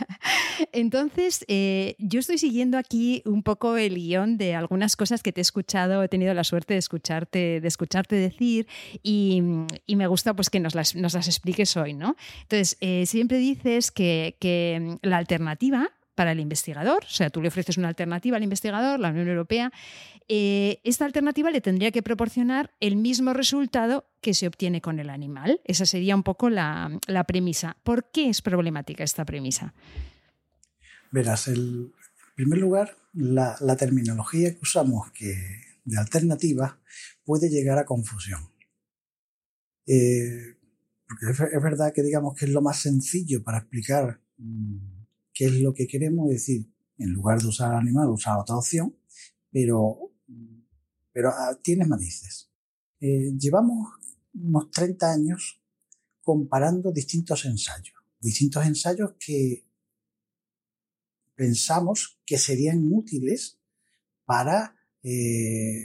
[0.72, 5.40] Entonces, eh, yo estoy siguiendo aquí un poco el guion de algunas cosas que te
[5.40, 8.66] he escuchado, he tenido la suerte de escucharte, de escucharte decir
[9.02, 9.42] y,
[9.86, 12.16] me gusta pues que nos las, expliques hoy, ¿no?
[12.42, 17.48] Entonces, eh, siempre dices que, que la alternativa para el investigador, o sea, tú le
[17.48, 19.72] ofreces una alternativa al investigador, la Unión Europea,
[20.28, 25.10] eh, esta alternativa le tendría que proporcionar el mismo resultado que se obtiene con el
[25.10, 25.60] animal.
[25.64, 27.76] Esa sería un poco la, premisa.
[27.84, 29.74] ¿Por qué es problemática esta premisa?
[31.10, 31.92] Verás, en
[32.34, 35.34] primer lugar, la, terminología que usamos que,
[35.84, 36.78] de alternativa
[37.24, 38.48] puede llegar a confusión.
[39.86, 40.56] Eh,
[41.06, 44.93] porque es, verdad que digamos que es lo más sencillo para explicar mm,
[45.34, 48.96] qué es lo que queremos decir, en lugar de usar animal, usar otra opción,
[49.50, 50.12] pero,
[51.12, 52.50] pero ah, tiene matices.
[53.00, 53.88] Eh, llevamos
[54.34, 55.60] unos 30 años
[56.22, 59.66] comparando distintos ensayos, distintos ensayos que
[61.34, 63.58] pensamos que serían útiles
[64.24, 65.84] para eh,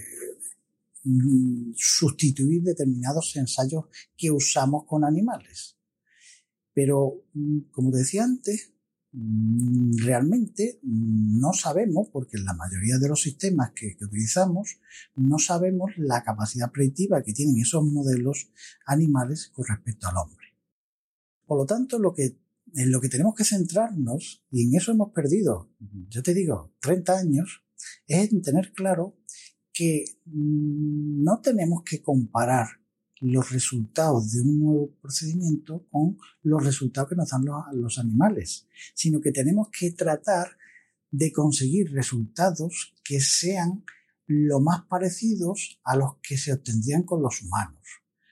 [1.75, 3.85] sustituir determinados ensayos
[4.15, 5.77] que usamos con animales.
[6.73, 8.73] Pero, mm, como decía antes,
[9.11, 14.79] realmente no sabemos, porque en la mayoría de los sistemas que, utilizamos,
[15.15, 18.51] no sabemos la capacidad predictiva que tienen esos modelos
[18.85, 20.47] animales con respecto al hombre.
[21.45, 22.37] Por lo tanto, lo que,
[22.75, 25.71] en lo que tenemos que centrarnos, y en eso hemos perdido,
[26.09, 27.63] yo te digo, 30 años,
[28.05, 29.17] es en tener claro
[29.73, 32.67] que no tenemos que comparar
[33.21, 39.19] los resultados de un nuevo procedimiento con los resultados que nos dan los, animales, sino
[39.19, 40.57] que tenemos que tratar
[41.11, 43.83] de conseguir resultados que sean
[44.25, 47.81] lo más parecidos a los que se obtendrían con los humanos.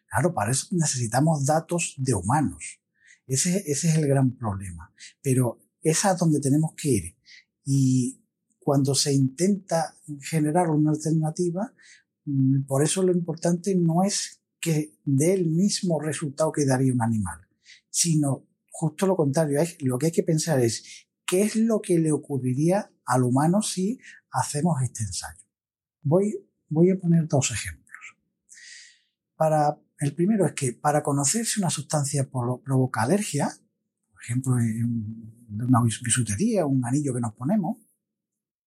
[0.10, 2.80] Claro, para eso necesitamos datos de humanos.
[3.26, 4.93] Ese, ese es el gran problema.
[5.21, 7.17] Pero es a donde tenemos que ir.
[7.65, 8.21] Y
[8.60, 11.73] cuando se intenta generar una alternativa,
[12.26, 17.02] mm, por eso lo importante no es que dé el mismo resultado que daría un
[17.02, 17.48] animal,
[17.89, 19.60] sino justo lo contrario.
[19.82, 24.00] Lo que hay que pensar es qué es lo que le ocurriría al humano si
[24.32, 25.41] hacemos este ensayo.
[26.02, 27.88] Voy, voy a poner dos ejemplos.
[29.36, 33.50] Para, el primero es que para conocer si una sustancia provoca alergia,
[34.12, 37.78] por ejemplo, de una bisutería, un anillo que nos ponemos,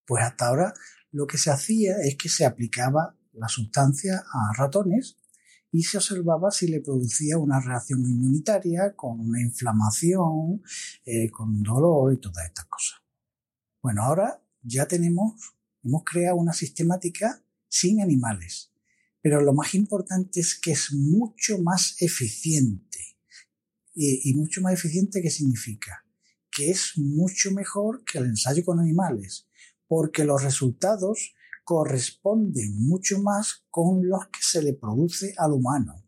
[0.07, 0.75] pues hasta ahora
[1.13, 5.20] lo que se hacía es que se aplicaba la sustancia a ratones
[5.73, 10.63] y se observaba si le producía una reacción inmunitaria con una inflamación,
[11.05, 13.01] eh, con dolor y todas estas cosas.
[13.83, 18.73] Bueno, ahora ya tenemos, hemos creado una sistemática sin animales,
[19.23, 22.99] pero lo más importante es que es mucho más eficiente.
[23.95, 26.05] ¿Y, y mucho más eficiente qué significa?
[26.51, 29.47] Que es mucho mejor que el ensayo con animales,
[29.87, 31.35] porque los resultados
[31.71, 36.05] corresponden mucho más con los que se le produce al humano.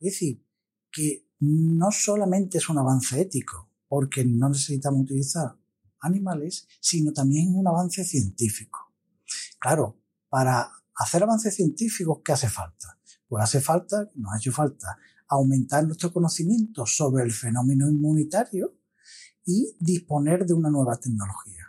[0.00, 0.42] Es decir,
[0.90, 5.54] que no solamente es un avance ético, porque no necesitamos utilizar
[6.00, 8.94] animales, sino también un avance científico.
[9.58, 12.98] Claro, para hacer avances científicos, ¿qué hace falta?
[13.28, 14.96] Pues hace falta, nos ha hecho falta,
[15.28, 18.78] aumentar nuestro conocimiento sobre el fenómeno inmunitario
[19.44, 21.66] y disponer de una nueva tecnología.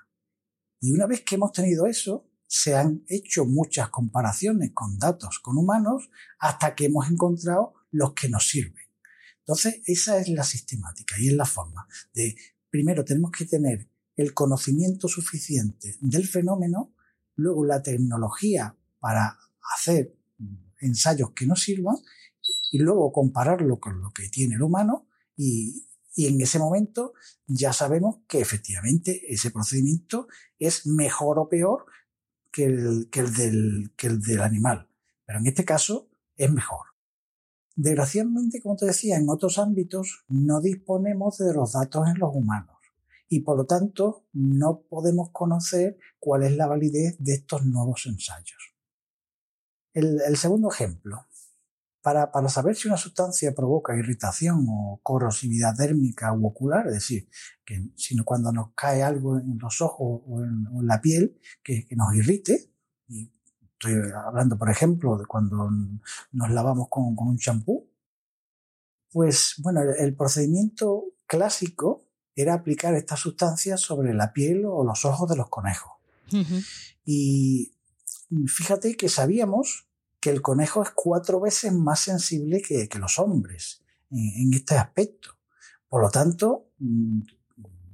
[0.80, 5.58] Y una vez que hemos tenido eso, se han hecho muchas comparaciones con datos con
[5.58, 8.86] humanos hasta que hemos encontrado los que nos sirven.
[9.40, 12.36] Entonces, esa es la sistemática y es la forma de,
[12.70, 16.94] primero tenemos que tener el conocimiento suficiente del fenómeno,
[17.36, 19.38] luego la tecnología para
[19.76, 20.18] hacer
[20.80, 21.98] ensayos que nos sirvan
[22.72, 27.14] y luego compararlo con lo que tiene el humano y, y en ese momento
[27.46, 30.28] ya sabemos que efectivamente ese procedimiento
[30.60, 31.86] es mejor o peor
[32.52, 34.88] que el, que el, del, que el del animal.
[35.26, 36.88] Pero en este caso es mejor.
[37.76, 42.78] Desgraciadamente, como te decía, en otros ámbitos no disponemos de los datos en los humanos
[43.30, 48.76] y por lo tanto no podemos conocer cuál es la validez de estos nuevos ensayos.
[49.94, 51.28] El, el segundo ejemplo.
[52.08, 57.28] Para, para, saber si una sustancia provoca irritación o corrosividad dérmica u ocular, es decir,
[57.66, 62.16] que sino cuando nos cae algo en los ojos o en, la piel que, nos
[62.16, 62.72] irrite,
[63.10, 63.30] y
[63.74, 65.70] estoy hablando, por ejemplo, de cuando
[66.32, 67.90] nos lavamos con, un champú,
[69.12, 72.06] pues bueno, el, procedimiento clásico
[72.38, 75.92] era aplicar esta sustancia sobre la piel o los ojos de los conejos.
[77.04, 77.74] Y
[78.48, 79.87] fíjate que sabíamos
[80.30, 85.38] el conejo es cuatro veces más sensible que, los hombres en, este aspecto.
[85.88, 87.22] Por lo tanto, mm,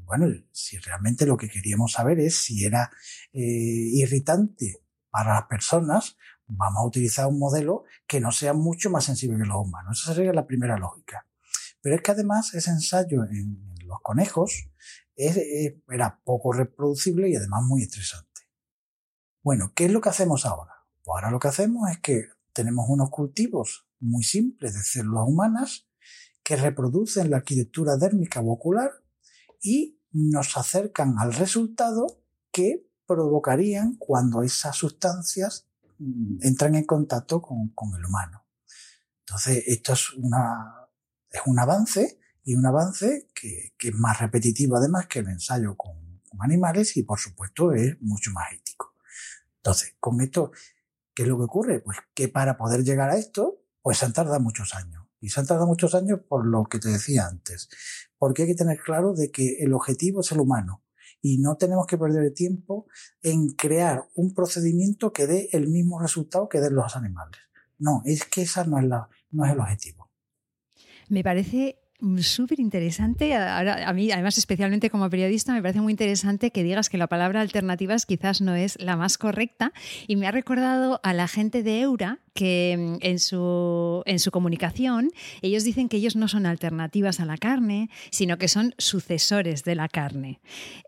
[0.05, 2.91] bueno, si realmente lo que queríamos saber es si era
[3.31, 6.17] eh, irritante para las personas,
[6.47, 10.01] vamos a utilizar un modelo que no sea mucho más sensible que los humanos.
[10.01, 11.27] Esa sería la primera lógica.
[11.81, 14.69] Pero es que además ese ensayo en los conejos
[15.15, 18.41] era poco reproducible y además muy estresante.
[19.43, 20.72] Bueno, ¿qué es lo que hacemos ahora?
[21.05, 25.87] Ahora lo que hacemos es que tenemos unos cultivos muy simples de células humanas
[26.43, 28.91] que reproducen la arquitectura dérmica o ocular
[29.61, 37.73] y nos acercan al resultado que provocarían cuando esas sustancias mm, entran en contacto con,
[37.97, 38.45] el humano.
[39.19, 40.87] Entonces, esto es, una,
[41.29, 46.03] es un avance y un avance que, es más repetitivo además que el ensayo con,
[46.39, 48.95] animales y por supuesto es mucho más ético.
[49.57, 50.51] Entonces, con esto,
[51.13, 51.79] ¿qué es lo que ocurre?
[51.79, 55.05] Pues que para poder llegar a esto, pues se han tardado muchos años.
[55.19, 57.69] Y se han tardado muchos años por lo que te decía antes.
[58.17, 60.83] Porque hay que tener claro de que el objetivo es el humano.
[61.21, 62.87] Y no tenemos que perder tiempo
[63.21, 67.39] en crear un procedimiento que dé el mismo resultado que den los animales.
[67.79, 70.11] No, es que esa no es, la, no es el objetivo.
[71.07, 71.82] Me parece
[72.19, 73.35] súper interesante.
[73.35, 77.41] a mí, además, especialmente como periodista, me parece muy interesante que digas que la palabra
[77.41, 79.73] alternativas quizás no es la más correcta.
[80.07, 84.31] Y me ha recordado a la gente de Eura que mm, en su, en su
[84.31, 85.11] comunicación
[85.41, 89.75] ellos dicen que ellos no son alternativas a la carne, sino que son sucesores de
[89.75, 90.39] la carne.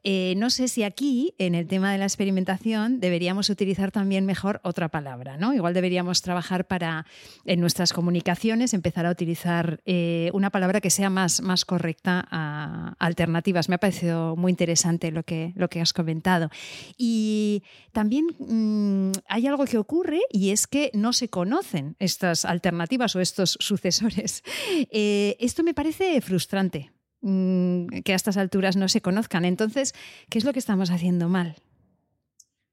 [0.03, 4.59] Eh, no sé si aquí, en el tema de la experimentación, deberíamos utilizar también mejor
[4.63, 5.53] otra palabra, ¿no?
[5.53, 7.05] Igual deberíamos trabajar para,
[7.45, 12.95] en nuestras comunicaciones, empezar a utilizar eh, una palabra que sea más, más correcta a
[12.99, 13.69] alternativas.
[13.69, 16.49] Me ha parecido muy interesante lo que, lo que has comentado.
[16.97, 23.13] Y también mm, hay algo que ocurre y es que no se conocen estas alternativas
[23.17, 24.41] o estos sucesores.
[24.89, 29.43] Eh, esto me parece frustrante mm, que a estas alturas no se conozcan.
[29.43, 29.93] Entonces,
[30.29, 31.57] ¿qué es lo que estamos haciendo mal?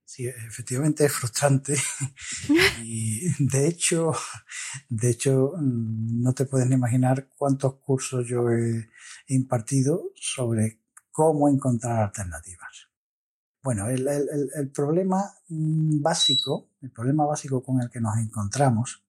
[0.05, 1.75] Sí, efectivamente es frustrante.
[2.85, 4.13] y de hecho,
[4.87, 8.87] de hecho, no te puedes imaginar cuántos cursos yo he
[9.27, 10.79] impartido sobre
[11.11, 12.93] cómo encontrar alternativas.
[13.61, 19.05] Bueno, el, problema mm, básico, el problema básico con el que nos encontramos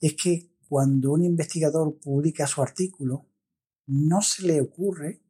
[0.00, 3.28] es que cuando un investigador publica su artículo,
[3.86, 5.22] no se le ocurre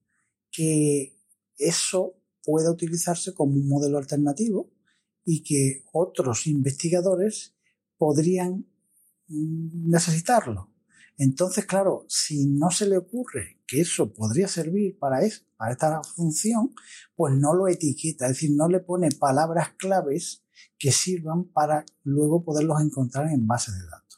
[0.50, 1.18] que
[1.56, 4.70] eso pueda utilizarse como un modelo alternativo
[5.24, 7.56] y que otros investigadores
[7.96, 8.66] podrían
[9.26, 10.72] mm, necesitarlo.
[11.16, 15.18] Entonces, claro, si no se le ocurre que eso podría servir para,
[15.56, 16.72] para esta función,
[17.16, 20.44] pues no lo etiqueta, es decir, no le pone palabras claves
[20.78, 24.08] que sirvan para luego poderlos encontrar en base de datos.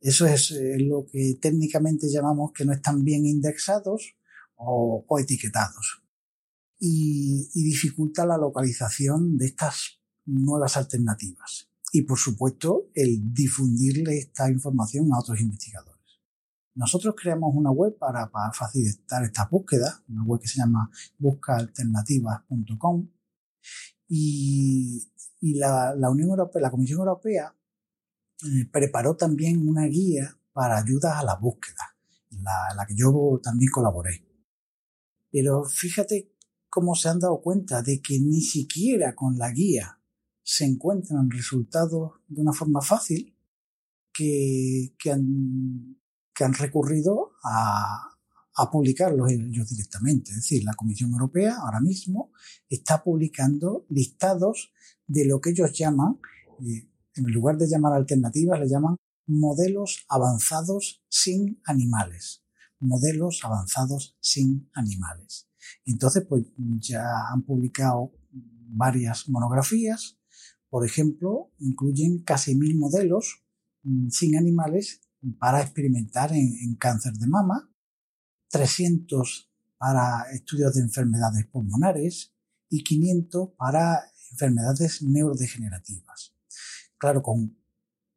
[0.00, 4.16] Eso es eh, lo que técnicamente llamamos que no están bien indexados
[4.56, 6.02] o, etiquetados.
[6.78, 11.68] Y, dificulta la localización de estas nuevas alternativas.
[11.92, 15.96] Y por supuesto, el difundirle esta información a otros investigadores.
[16.74, 23.08] Nosotros creamos una web para, facilitar esta búsqueda, una web que se llama buscaalternativas.com
[24.08, 25.08] y,
[25.40, 27.54] y la, Unión Europea, la Comisión Europea
[28.44, 31.96] eh, preparó también una guía para ayudas a la búsqueda,
[32.30, 34.24] la, la que yo también colaboré.
[35.30, 36.32] Pero fíjate
[36.68, 40.00] cómo se han dado cuenta de que ni siquiera con la guía
[40.42, 43.36] se encuentran resultados de una forma fácil
[44.12, 45.98] que, que han
[46.36, 48.15] que han recurrido a,
[48.70, 50.30] publicarlos ellos directamente.
[50.30, 52.32] Es decir, la Comisión Europea ahora mismo
[52.68, 54.72] está publicando listados
[55.06, 56.18] de lo que ellos llaman,
[56.66, 58.96] eh, en lugar de llamar alternativas, le llaman
[59.26, 62.44] modelos avanzados sin animales.
[62.78, 65.48] Modelos avanzados sin animales.
[65.84, 66.44] Entonces, pues
[66.78, 70.18] ya han publicado varias monografías.
[70.68, 73.44] Por ejemplo, incluyen casi mil modelos
[73.82, 75.00] mm, sin animales
[75.38, 77.70] para experimentar en, cáncer de mama,
[78.56, 82.32] 300 para estudios de enfermedades pulmonares
[82.70, 86.34] y 500 para enfermedades neurodegenerativas.
[86.98, 87.56] Claro, con,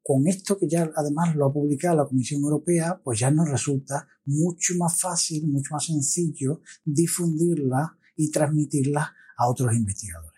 [0.02, 4.08] con esto que ya además lo ha publicado la Comisión Europea, pues ya nos resulta
[4.26, 10.29] mucho más fácil, mucho más sencillo difundirla y transmitirla a otros investigadores.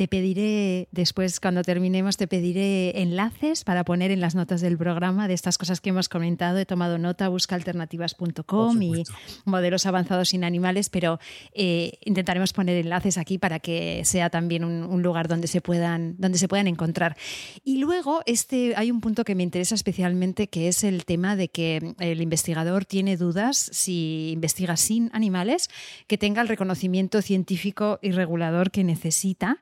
[0.00, 5.28] Te pediré, después cuando terminemos, te pediré enlaces para poner en las notas del programa
[5.28, 6.56] de estas cosas que hemos comentado.
[6.56, 9.04] He tomado nota, buscaalternativas.com y
[9.44, 11.20] modelos avanzados sin animales, pero
[11.52, 16.38] eh, intentaremos poner enlaces aquí para que sea también un, lugar donde se, puedan, donde
[16.38, 17.18] se puedan encontrar.
[17.62, 21.48] Y luego este, hay un punto que me interesa especialmente, que es el tema de
[21.48, 25.68] que el investigador tiene dudas si investiga sin animales,
[26.06, 29.58] que tenga el reconocimiento científico y regulador que necesita.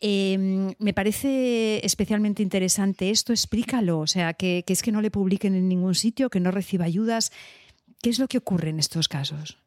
[0.00, 5.54] Em, me parece especialmente interesante esto, explícalo, o sea, que, es que no le publiquen
[5.54, 7.32] en ningún sitio, que no reciba ayudas.
[8.02, 9.58] ¿Qué es lo que ocurre en estos casos?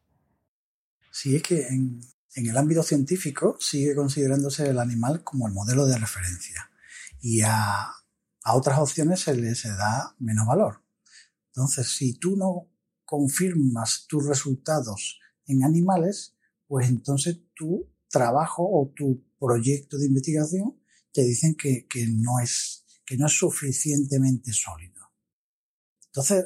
[1.10, 2.00] Sí, es que en,
[2.34, 6.70] el ámbito científico sigue considerándose el animal como el modelo de referencia
[7.20, 7.88] y a,
[8.44, 10.84] a otras opciones se le se da menos valor.
[11.48, 12.68] Entonces, si tú no
[13.04, 16.36] confirmas tus resultados en animales,
[16.68, 20.76] pues entonces tu trabajo o tu proyecto de investigación
[21.12, 25.00] te dicen que, no, es, que no es suficientemente sólido.
[26.06, 26.44] Entonces,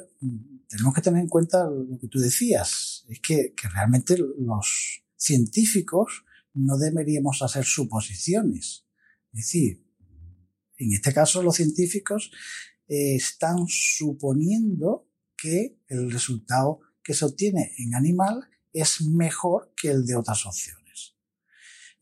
[0.67, 6.77] tenemos que tener en cuenta lo que tú decías, es que, realmente los científicos no
[6.77, 8.85] deberíamos hacer suposiciones.
[9.33, 9.85] Es decir,
[10.77, 12.31] en este caso los científicos
[12.87, 20.05] eh, están suponiendo que el resultado que se obtiene en animal es mejor que el
[20.05, 20.84] de otras opciones.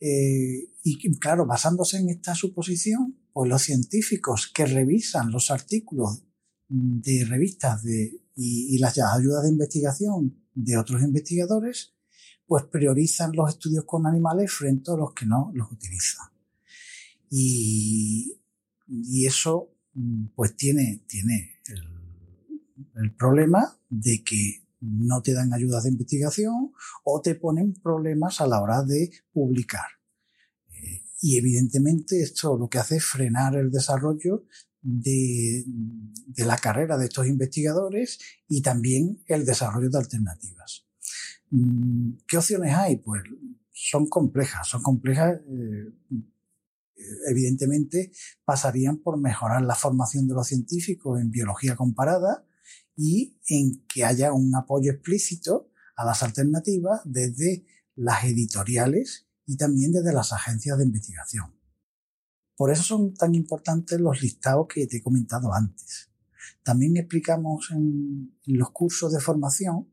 [0.05, 6.23] Eh, y claro, basándose en esta suposición, pues los científicos que revisan los artículos
[6.67, 11.93] de revistas de, y, las ayudas de investigación de otros investigadores,
[12.45, 16.27] pues priorizan los estudios con animales frente a los que no los utilizan.
[17.29, 18.41] Y,
[18.85, 19.69] y eso
[20.35, 26.71] pues tiene, tiene el, el problema de que no te dan ayudas de investigación
[27.03, 29.87] o te ponen problemas a la hora de publicar.
[30.69, 34.45] Eh, y evidentemente esto lo que hace es frenar el desarrollo
[34.81, 35.65] de,
[36.37, 40.85] la carrera de estos investigadores y también el desarrollo de alternativas.
[41.49, 42.97] Mm, ¿Qué opciones hay?
[42.97, 43.23] Pues
[43.71, 45.39] son complejas, son complejas.
[45.47, 45.93] Eh,
[47.27, 48.11] evidentemente
[48.45, 52.45] pasarían por mejorar la formación de los científicos en biología comparada,
[52.95, 57.65] y en que haya un apoyo explícito a las alternativas desde
[57.95, 61.53] las editoriales y también desde las agencias de investigación.
[62.55, 66.09] Por eso son tan importantes los listados que te he comentado antes.
[66.63, 69.91] También explicamos en, los cursos de formación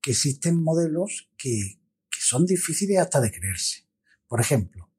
[0.00, 1.80] que existen modelos que,
[2.10, 3.86] que son difíciles hasta de creerse.
[4.28, 4.90] Por ejemplo,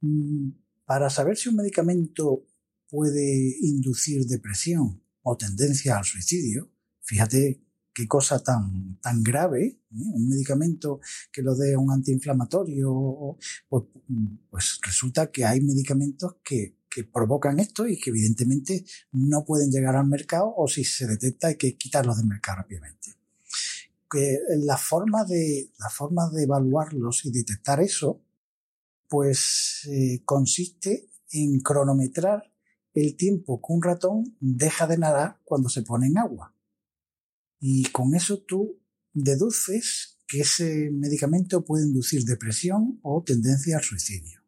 [0.00, 0.50] mm,
[0.84, 2.46] para saber si un medicamento
[2.88, 6.70] puede inducir depresión o tendencia al suicidio.
[7.02, 7.62] Fíjate
[7.98, 9.80] qué cosa tan, tan grave, ¿eh?
[9.90, 11.00] un medicamento
[11.32, 13.36] que lo dé un antiinflamatorio,
[13.68, 13.84] pues,
[14.50, 19.96] pues, resulta que hay medicamentos que, que, provocan esto y que evidentemente no pueden llegar
[19.96, 23.16] al mercado o si se detecta hay que quitarlos del mercado rápidamente.
[24.08, 28.22] Que la forma de, la forma de evaluarlos y detectar eso,
[29.08, 32.44] pues eh, consiste en cronometrar
[33.00, 36.54] el tiempo que un ratón deja de nadar cuando se pone en agua.
[37.60, 38.80] Y con eso tú
[39.12, 44.42] deduces que ese medicamento puede inducir depresión o tendencia al suicidio.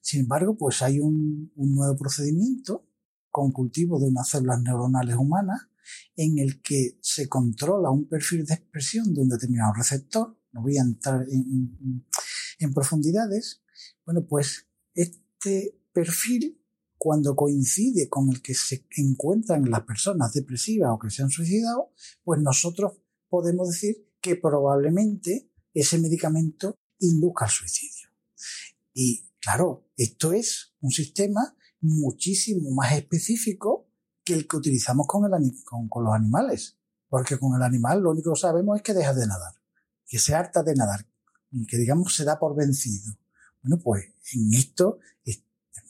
[0.00, 2.88] Sin embargo, pues hay un, nuevo procedimiento
[3.30, 5.68] con cultivo de unas células neuronales humanas
[6.16, 10.38] en el que se controla un perfil de expresión de un determinado receptor.
[10.52, 12.04] No voy a entrar en,
[12.58, 13.62] en profundidades.
[14.04, 16.60] Bueno, pues este perfil
[16.98, 21.92] cuando coincide con el que se encuentran las personas depresivas o que se han suicidado,
[22.24, 22.92] pues nosotros
[23.28, 28.08] podemos decir que probablemente ese medicamento induzca al suicidio.
[28.94, 33.88] Y claro, esto es un sistema muchísimo más específico
[34.24, 36.78] que el que utilizamos con, los animales.
[37.08, 39.54] Porque con el animal lo único que sabemos es que deja de nadar,
[40.06, 41.06] que se harta de nadar
[41.52, 43.16] y que digamos se da por vencido.
[43.62, 44.98] Bueno, pues en esto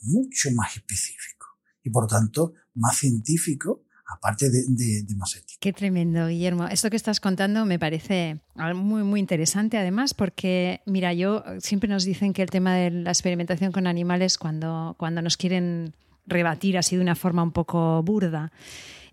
[0.01, 1.47] mucho más específico
[1.83, 5.57] y por tanto más científico aparte de, más ético.
[5.59, 6.67] Qué tremendo, Guillermo.
[6.67, 12.05] Esto que estás contando me parece muy, muy interesante, además, porque, mira, yo siempre nos
[12.05, 15.93] dicen que el tema de la experimentación con animales, cuando, cuando nos quieren
[16.25, 18.51] rebatir así de una forma un poco burda,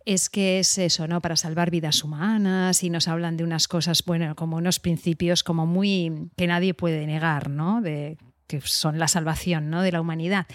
[0.05, 1.20] es que es eso, ¿no?
[1.20, 5.66] Para salvar vidas humanas y nos hablan de unas cosas, bueno, como unos principios como
[5.66, 7.81] muy que nadie puede negar, ¿no?
[7.81, 8.18] De
[8.61, 9.82] que son la salvación ¿no?
[9.82, 10.46] de la humanidad.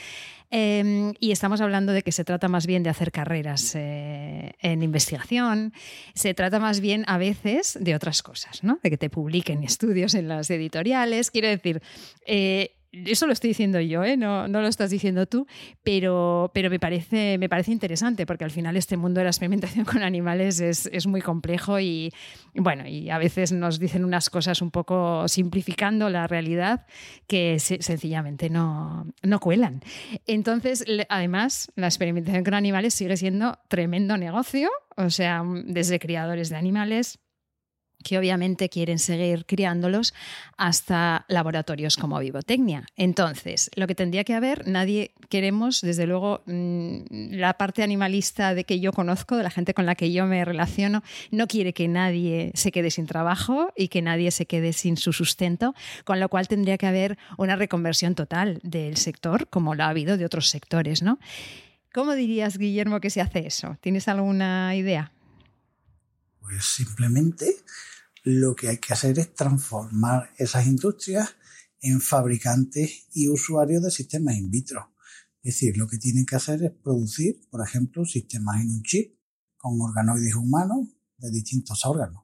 [0.51, 4.81] Em, y estamos hablando de que se trata más bien de hacer carreras eh, en
[4.81, 5.73] investigación,
[6.15, 8.79] se trata más bien a veces de otras cosas, ¿no?
[8.81, 11.29] de que te publiquen estudios en las editoriales.
[11.29, 11.83] Quiero decir,
[12.25, 14.17] eh, eso lo estoy diciendo yo, ¿eh?
[14.17, 15.45] no, no, lo estás diciendo tú,
[15.83, 19.85] pero, pero me, parece, me parece interesante porque al final este mundo de la experimentación
[19.85, 22.11] con animales es, es, muy complejo y
[22.53, 26.85] bueno, y a veces nos dicen unas cosas un poco simplificando la realidad
[27.27, 29.81] que sencillamente no, no cuelan.
[30.27, 36.57] Entonces, además, la experimentación con animales sigue siendo tremendo negocio, o sea, desde criadores de
[36.57, 37.19] animales
[38.03, 40.13] que obviamente quieren seguir criándolos
[40.57, 42.85] hasta laboratorios como Vivotecnia.
[42.95, 48.63] Entonces, lo que tendría que haber, nadie queremos, desde luego, mm, la parte animalista de
[48.63, 51.87] que yo conozco, de la gente con la que yo me relaciono, no quiere que
[51.87, 55.75] nadie se quede sin trabajo y que nadie se quede sin su sustento,
[56.05, 60.17] con lo cual tendría que haber una reconversión total del sector, como lo ha habido
[60.17, 61.19] de otros sectores, ¿no?
[61.93, 63.77] ¿Cómo dirías, Guillermo, que se hace eso?
[63.81, 65.11] ¿Tienes alguna idea?
[66.49, 67.57] Pues simplemente
[68.23, 71.29] lo que hay que hacer es transformar esas industrias
[71.79, 74.91] en fabricantes y usuarios de sistemas in vitro.
[75.43, 79.15] Es decir, lo que tienen que hacer es producir, por ejemplo, sistemas en un chip
[79.57, 80.87] con organoides humanos
[81.19, 82.23] de distintos órganos.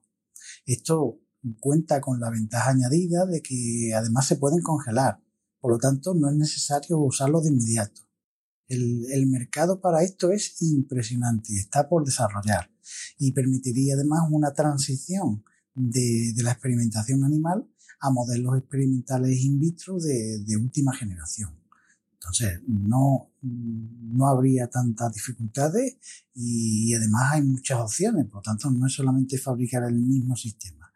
[0.65, 1.19] Esto
[1.59, 5.21] cuenta con la ventaja añadida de que además se pueden congelar,
[5.59, 8.01] por lo tanto no es necesario usarlos de inmediato.
[8.67, 12.74] El, el mercado para esto es impresionante y está por desarrollar
[13.17, 17.67] y permitiría además una transición de, la experimentación animal
[17.99, 21.51] a modelos experimentales in vitro de, última generación.
[22.13, 25.97] Entonces, no, no habría tantas dificultades
[26.33, 30.91] y, además hay muchas opciones, por lo tanto, no es solamente fabricar el mismo sistema.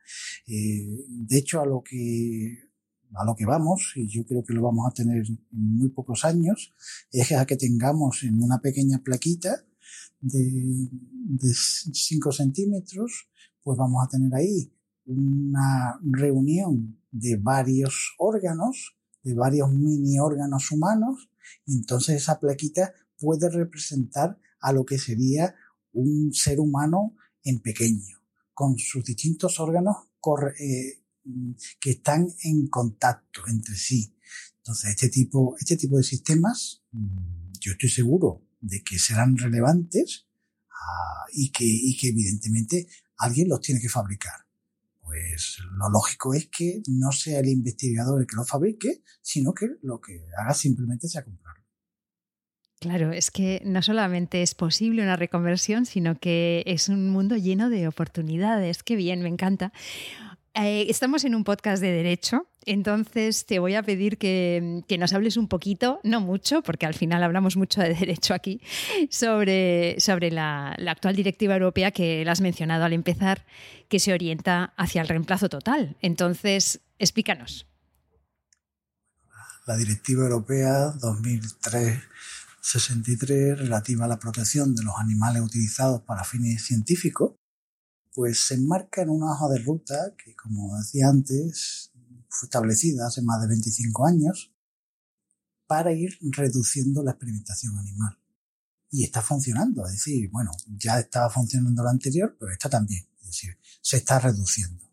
[0.48, 2.70] Eh, de hecho, a lo que
[3.16, 6.26] a lo que vamos, y yo creo que lo vamos a tener en muy pocos
[6.26, 6.74] años,
[7.12, 9.66] es a que tengamos en una pequeña plaquita
[10.22, 13.30] de, de 5 centímetros
[13.64, 14.74] pues vamos a tener ahí
[15.06, 21.30] una reunión de varios órganos, de varios mini órganos humanos,
[21.66, 25.56] y entonces esa plaquita puede representar a lo que sería
[25.92, 28.18] un ser humano en pequeño,
[28.54, 29.96] con sus distintos órganos
[30.60, 31.04] eh,
[31.80, 34.16] que están en contacto entre sí.
[34.58, 40.28] Entonces, este tipo, este tipo de sistemas, mm, yo estoy seguro de que serán relevantes
[40.70, 42.88] ah, y, que, y que evidentemente
[43.18, 44.46] alguien los tiene que fabricar.
[45.02, 49.68] Pues lo lógico es que no sea el investigador el que lo fabrique, sino que
[49.82, 51.60] lo que haga simplemente sea comprarlo.
[52.80, 57.70] Claro, es que no solamente es posible una reconversión, sino que es un mundo lleno
[57.70, 58.84] de oportunidades.
[58.84, 59.74] Qué bien, me encanta.
[60.62, 65.38] Eh, estamos en un podcast de derecho, entonces te voy a pedir que, nos hables
[65.38, 68.60] un poquito, no mucho, porque al final hablamos mucho de derecho aquí,
[69.10, 73.46] sobre, sobre la, actual directiva europea que la has mencionado al empezar,
[73.88, 75.96] que se orienta hacia el reemplazo total.
[76.02, 77.66] Entonces, explícanos.
[79.66, 87.39] La directiva europea 2003-63 relativa a la protección de los animales utilizados para fines científicos
[88.14, 91.92] pues se enmarca en una hoja de ruta que, como decía antes,
[92.30, 94.54] fue establecida hace más de 25 años
[95.68, 98.18] para ir reduciendo la experimentación animal.
[98.92, 103.28] Y está funcionando, es decir, bueno, ya estaba funcionando la anterior, pero esta también, es
[103.28, 104.90] decir, se está reduciendo.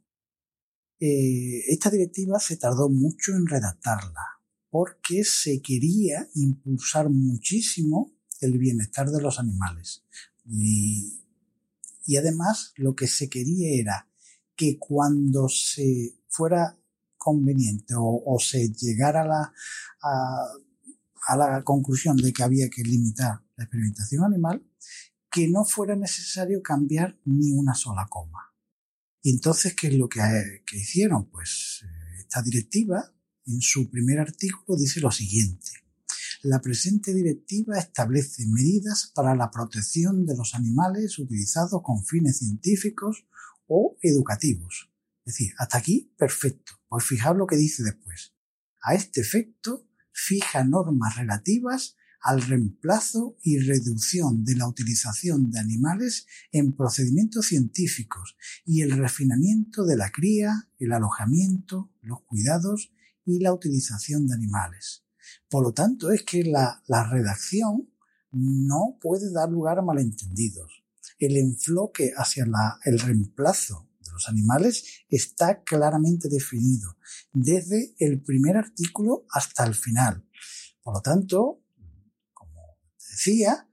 [1.01, 4.37] Eh, esta directiva se tardó mucho en redactarla
[4.71, 10.05] porque se quería impulsar muchísimo el bienestar de los animales.
[10.45, 11.16] Y
[12.07, 14.09] y además lo que se quería era
[14.55, 16.79] que cuando se fuera
[17.19, 19.53] conveniente o, se llegara a la,
[21.29, 24.65] a, la conclusión de que había que limitar la experimentación animal,
[25.31, 28.55] que no fuera necesario cambiar ni una sola coma.
[29.23, 30.21] Y entonces, ¿qué es lo que,
[30.65, 31.29] que hicieron?
[31.29, 33.13] Pues eh, esta directiva,
[33.47, 35.86] en su primer artículo, dice lo siguiente.
[36.49, 43.27] La presente directiva establece medidas para la protección de los animales utilizados con fines científicos
[43.67, 44.89] o educativos.
[45.25, 46.75] Es decir, hasta aquí, perfecto.
[46.89, 48.33] Pues fijaos lo que dice después.
[48.81, 56.29] A este efecto, fija normas relativas al reemplazo y reducción de la utilización de animales
[56.53, 62.93] en procedimientos científicos y el refinamiento de la cría, el alojamiento, los cuidados
[63.25, 65.06] y la utilización de animales.
[65.49, 67.89] Por lo tanto, es que la, redacción
[68.33, 70.85] no puede dar lugar a malentendidos.
[71.19, 72.47] El enfoque hacia
[72.85, 76.97] el reemplazo de los animales está claramente definido,
[77.33, 80.29] desde el primer artículo hasta el final.
[80.83, 81.63] Por lo tanto,
[82.35, 83.69] como decía,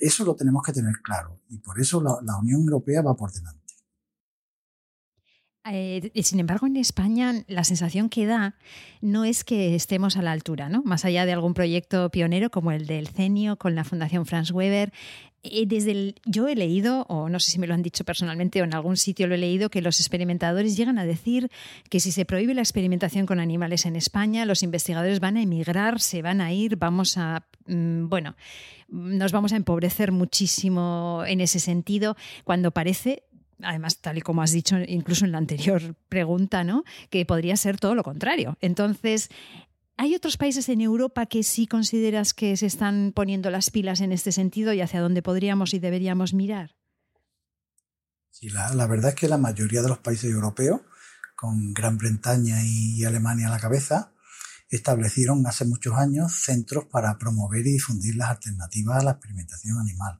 [0.00, 3.59] eso lo tenemos que tener claro y por eso la Unión Europea va por delante.
[5.66, 8.54] Eh, sin embargo, en España la sensación que da
[9.02, 10.82] no es que estemos a la altura, ¿no?
[10.84, 14.92] Más allá de algún proyecto pionero como el del CENIO con la Fundación Franz Weber.
[15.42, 18.60] Eh, desde el, yo he leído, o no sé si me lo han dicho personalmente
[18.60, 21.50] o en algún sitio lo he leído, que los experimentadores llegan a decir
[21.88, 26.00] que si se prohíbe la experimentación con animales en España, los investigadores van a emigrar,
[26.00, 28.34] se van a ir, vamos a, mm, bueno,
[28.88, 33.24] nos vamos a empobrecer muchísimo en ese sentido, cuando parece
[33.64, 36.84] además, tal y como has dicho incluso en la anterior pregunta, ¿no?
[37.10, 38.56] Que podría ser todo lo contrario.
[38.60, 39.30] Entonces,
[40.02, 44.12] ¿Hay otros países en Europa que sí consideras que se están poniendo las pilas en
[44.12, 46.74] este sentido y hacia dónde podríamos y deberíamos mirar?
[48.30, 50.80] Sí, la, la verdad es que la mayoría de los países europeos,
[51.36, 54.14] con Gran Bretaña y Alemania a la cabeza,
[54.70, 60.18] establecieron hace muchos años centros para promover y difundir las alternativas a la experimentación animal.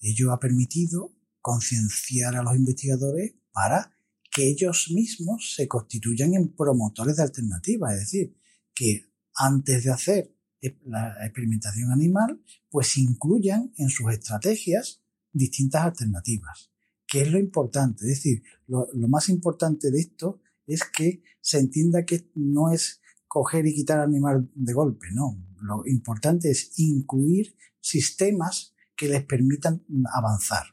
[0.00, 1.10] Ello ha permitido
[1.40, 3.96] concienciar a los investigadores para
[4.30, 8.36] que ellos mismos se constituyan en promotores de alternativas, es decir,
[8.74, 10.36] que antes de hacer
[10.84, 16.70] la experimentación animal, pues incluyan en sus estrategias distintas alternativas.
[17.06, 18.04] ¿Qué es lo importante?
[18.04, 23.66] Es decir, lo, más importante de esto es que se entienda que no es coger
[23.66, 25.42] y quitar al animal de golpe, no.
[25.60, 30.64] Lo importante es incluir sistemas que les permitan avanzar.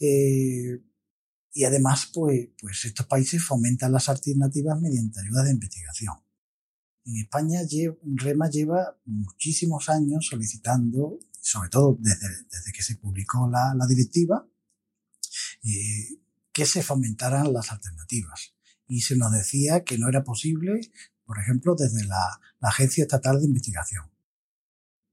[0.00, 0.82] Eh,
[1.52, 6.14] y además, pues, pues estos países fomentan las alternativas mediante ayuda de investigación.
[7.06, 7.60] En España
[8.02, 14.48] REMA lleva muchísimos años solicitando, sobre todo desde, que se publicó la, directiva,
[15.62, 16.18] eh,
[16.50, 18.54] que se fomentaran las alternativas.
[18.88, 20.80] Y se nos decía que no era posible,
[21.24, 24.10] por ejemplo, desde la, la Agencia Estatal de Investigación.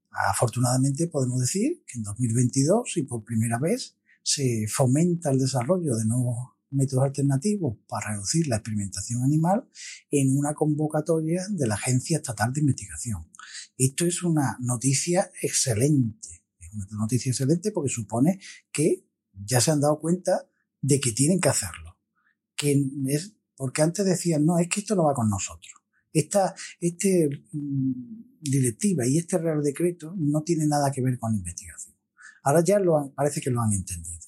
[0.09, 6.05] Afortunadamente podemos decir que en 2022 y por primera vez se fomenta el desarrollo de
[6.05, 6.37] nuevos
[6.71, 9.67] métodos alternativos para reducir la experimentación animal
[10.09, 13.29] en una convocatoria de la Agencia Estatal de Investigación.
[13.77, 16.45] Esto es una noticia excelente.
[16.59, 18.39] Es una noticia excelente porque supone
[18.71, 20.49] que ya se han dado cuenta
[20.81, 21.97] de que tienen que hacerlo.
[22.55, 25.73] Que es, porque antes decían, no, es que esto no va con nosotros.
[26.13, 31.90] Esta este, mm, directiva y este Real Decreto no tiene nada que ver con investigación.
[32.43, 34.19] Ahora ya lo parece que lo han entendido.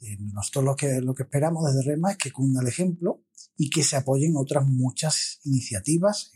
[0.00, 3.26] Eh, nosotros lo que, lo que esperamos desde REMA es que cunda el ejemplo
[3.56, 6.32] y que se apoyen otras muchas iniciativas,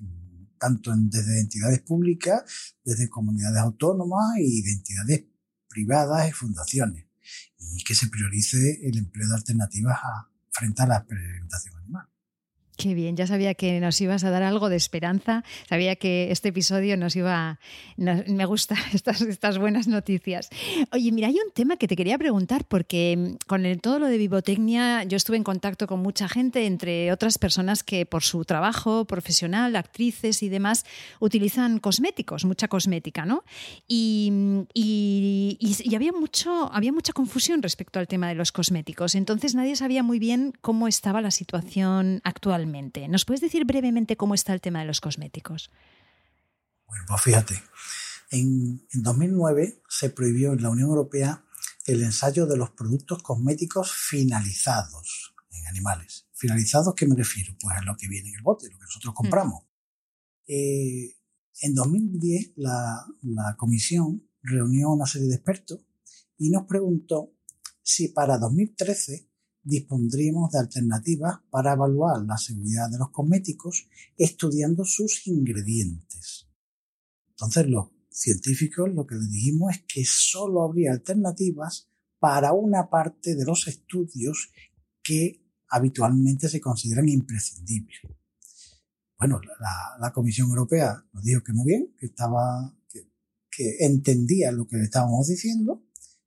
[0.59, 2.43] tanto desde entidades públicas,
[2.85, 5.25] desde comunidades autónomas y de entidades
[5.69, 7.07] privadas y fundaciones,
[7.59, 12.09] y que se priorice el empleo de alternativas a, frente a la experimentación animal.
[12.77, 16.49] Qué bien, ya sabía que nos ibas a dar algo de esperanza, sabía que este
[16.49, 17.61] episodio nos iba...
[17.97, 20.51] me gusta estas, buenas noticias.
[20.93, 24.19] Oye, mira, hay un tema que te quería preguntar porque mm, con todo lo de
[24.19, 29.05] Vivotecnia yo estuve en contacto con mucha gente, entre otras personas que por su trabajo
[29.05, 30.85] profesional, actrices y demás,
[31.21, 33.45] utilizan cosméticos, mucha cosmética, ¿no?
[33.87, 34.33] Y,
[34.75, 39.77] y, y había, mucho, había mucha confusión respecto al tema de los cosméticos, entonces nadie
[39.77, 42.64] sabía muy bien cómo estaba la situación actual
[43.09, 45.71] ¿Nos puedes decir brevemente cómo está el tema de los cosméticos?
[46.87, 47.63] Bueno, pues fíjate,
[48.31, 51.45] en, 2009 se prohibió en la Unión Europea
[51.87, 56.27] el ensayo de los productos cosméticos finalizados en animales.
[56.33, 57.55] ¿Finalizados qué me refiero?
[57.61, 59.17] Pues a lo que viene en el bote, lo que nosotros mm.
[59.17, 59.65] compramos.
[60.47, 61.17] Eh,
[61.61, 65.81] en 2010 la, la comisión reunió una serie de expertos
[66.37, 67.33] y nos preguntó
[67.83, 69.29] si para 2013
[69.65, 76.47] dispondríamos de alternativas para evaluar la seguridad de los cosméticos estudiando sus ingredientes.
[77.31, 81.89] Entonces los científicos lo que le dijimos es que solo habría alternativas
[82.19, 84.51] para una parte de los estudios
[85.03, 88.01] que habitualmente se consideran imprescindibles.
[89.19, 89.41] Bueno,
[90.01, 92.77] la, Comisión Europea nos dijo que muy bien, que estaba,
[93.51, 95.83] que entendía lo que le estábamos diciendo,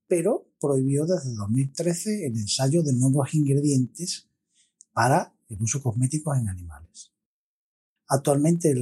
[0.07, 4.27] pero prohibió desde 2013 el ensayo de nuevos ingredientes
[4.93, 7.11] para el uso cosmético en animales.
[8.09, 8.73] Actualmente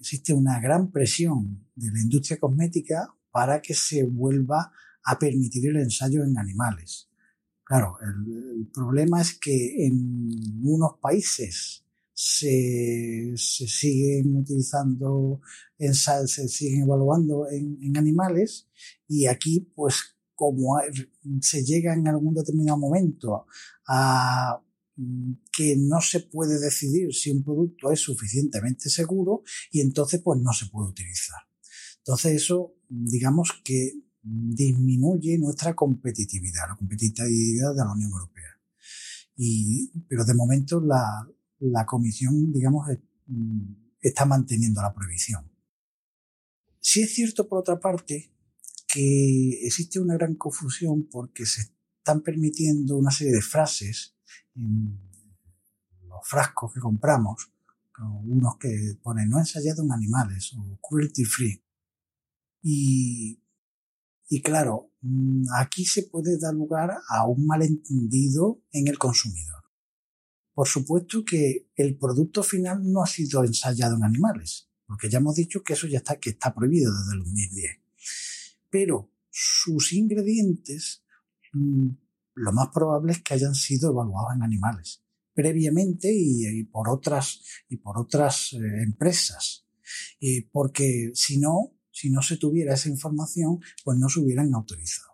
[0.00, 4.72] existe una gran presión de la industria cosmética para que se vuelva
[5.04, 7.08] a permitir el ensayo en animales.
[7.64, 15.40] Claro, el, problema es que en unos países se, siguen utilizando,
[15.78, 18.68] se siguen evaluando en, en animales
[19.06, 20.78] y aquí pues como
[21.40, 23.46] se llega en algún determinado momento
[23.88, 24.62] a
[24.94, 30.40] mm, que no se puede decidir si un producto es suficientemente seguro y entonces pues
[30.40, 31.40] no se puede utilizar.
[31.98, 38.60] Entonces eso digamos que disminuye nuestra competitividad, la competitividad de la Unión Europea.
[39.34, 41.28] Y, pero de momento la,
[41.58, 42.86] la Comisión, digamos,
[43.26, 45.50] mm, está manteniendo la prohibición.
[46.80, 48.30] Si es cierto, por otra parte,
[48.88, 51.60] que existe una gran confusión porque se
[51.98, 54.16] están permitiendo una serie de frases
[54.54, 54.98] en
[56.08, 57.52] los frascos que compramos,
[58.24, 61.62] unos que ponen no ensayado en animales o cruelty free.
[62.62, 63.42] Y,
[64.28, 69.64] y claro, mm, aquí se puede dar lugar a un malentendido en el consumidor.
[70.54, 75.36] Por supuesto que el producto final no ha sido ensayado en animales, porque ya hemos
[75.36, 77.87] dicho que eso ya está, que está prohibido desde el 2010.
[78.70, 81.04] Pero sus ingredientes,
[81.52, 81.88] mm,
[82.34, 85.02] lo más probable es que hayan sido evaluados en animales
[85.34, 89.68] previamente y, por otras y por otras eh, empresas,
[90.50, 95.12] porque si no, si no se tuviera esa información, pues no se hubieran autorizado.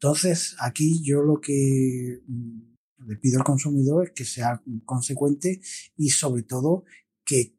[0.00, 5.60] Entonces, aquí yo lo que mm, le pido al consumidor es que sea consecuente
[5.96, 6.84] y sobre todo
[7.24, 7.56] que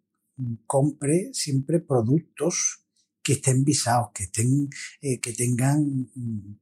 [0.65, 2.85] compre siempre productos
[3.27, 4.69] que estén visados, que estén,
[5.01, 6.07] eh, que tengan,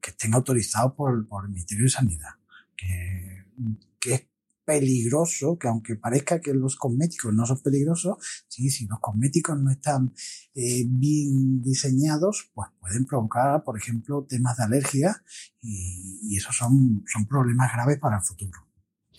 [0.02, 2.34] que estén autorizados por, por, el Ministerio de Sanidad,
[2.76, 4.28] que, es
[4.66, 9.70] peligroso, que aunque parezca que los cosméticos no son peligrosos, sí, si los cosméticos no
[9.70, 10.12] están
[10.56, 15.24] eh, bien diseñados, pues pueden provocar, por ejemplo, temas de alergia
[15.62, 18.65] y, y esos son, son problemas graves para el futuro.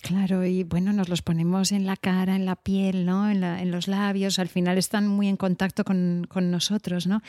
[0.07, 3.29] Claro, y bueno, nos los ponemos en la cara, en la piel, ¿no?
[3.29, 7.23] En, los labios, al final están muy en contacto con, nosotros, ¿no?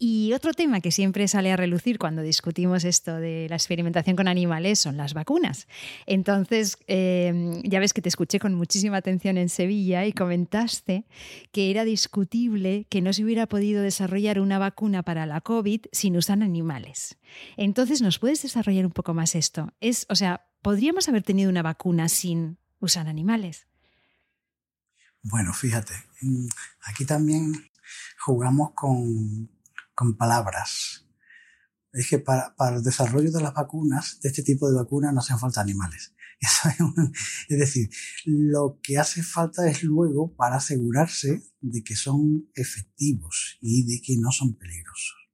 [0.00, 4.26] Y otro tema que siempre sale a relucir cuando discutimos esto de la experimentación con
[4.26, 5.68] animales son las vacunas.
[6.06, 11.04] Entonces, eh, ya ves que te escuché con muchísima atención en Sevilla y comentaste
[11.52, 16.16] que era discutible que no se hubiera podido desarrollar una vacuna para la COVID sin
[16.16, 17.16] usar animales.
[17.56, 19.72] Entonces, ¿nos puedes desarrollar un poco más esto?
[19.80, 23.68] Es, o sea, ¿podríamos haber tenido una vacuna sin usar animales?
[25.22, 25.92] Bueno, fíjate,
[26.22, 26.46] mm,
[26.86, 27.52] aquí también
[28.18, 29.50] jugamos con,
[30.18, 31.06] palabras.
[31.92, 35.38] Es que para, el desarrollo de las vacunas, de este tipo de vacunas, no hacen
[35.38, 36.14] falta animales.
[37.48, 37.90] es, decir,
[38.24, 44.16] lo que hace falta es luego para asegurarse de que son efectivos y de que
[44.16, 45.30] no son peligrosos.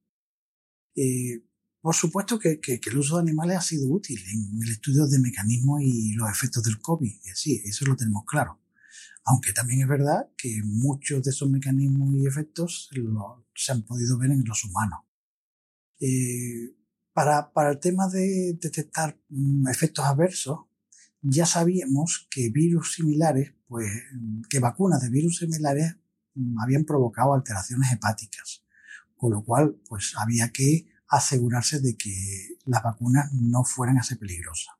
[0.95, 1.41] Eh,
[1.81, 5.81] por supuesto que, el uso de animales ha sido útil en el estudio de mecanismos
[5.81, 7.11] y los efectos del COVID.
[7.33, 8.59] Sí, eso lo tenemos claro.
[9.23, 12.89] Aunque también es verdad que muchos de esos mecanismos y efectos
[13.55, 14.99] se han podido ver en los humanos.
[15.99, 16.75] Eh,
[17.13, 20.59] para, para el tema de detectar mm, efectos adversos,
[21.21, 23.91] ya sabíamos que virus similares, pues,
[24.49, 25.95] que vacunas de virus similares
[26.35, 28.63] mm, habían provocado alteraciones hepáticas.
[29.15, 34.17] Con lo cual, pues había que asegurarse de que las vacunas no fueran a ser
[34.17, 34.73] peligrosas.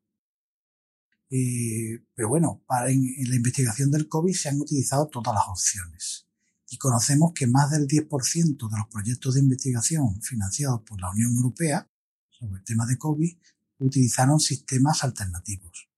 [1.29, 6.27] Eh, pero bueno, en, la investigación del COVID se han utilizado todas las opciones
[6.69, 11.36] y conocemos que más del 10% de los proyectos de investigación financiados por la Unión
[11.36, 11.89] Europea
[12.29, 13.38] sobre el tema de COVID
[13.79, 15.89] utilizaron sistemas alternativos.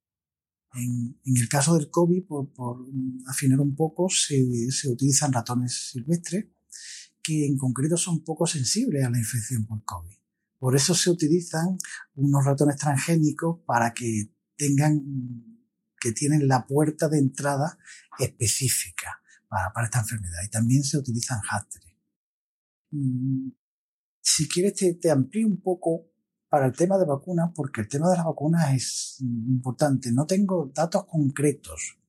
[0.74, 2.88] En, el caso del COVID, por,
[3.28, 6.48] afinar un poco, se utilizan ratones silvestres
[7.22, 10.23] que en concreto son poco sensibles a la infección por COVID.
[10.64, 11.78] Por eso se utilizan
[12.16, 14.98] unos ratones transgénicos para que tengan,
[16.00, 17.78] que tienen la puerta de entrada
[18.18, 20.40] específica para, esta enfermedad.
[20.46, 21.98] Y también se utilizan hásteres.
[22.92, 23.50] Mm,
[24.22, 26.08] si quieres te, te amplío un poco
[26.48, 30.14] para el tema de vacunas, porque el tema de las vacunas es importante.
[30.14, 32.00] No tengo datos concretos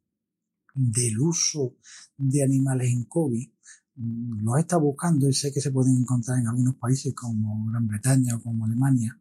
[0.73, 1.77] del uso
[2.17, 3.51] de animales en COVID,
[3.97, 8.37] los estado buscando y sé que se pueden encontrar en algunos países como Gran Bretaña
[8.37, 9.19] o como Alemania,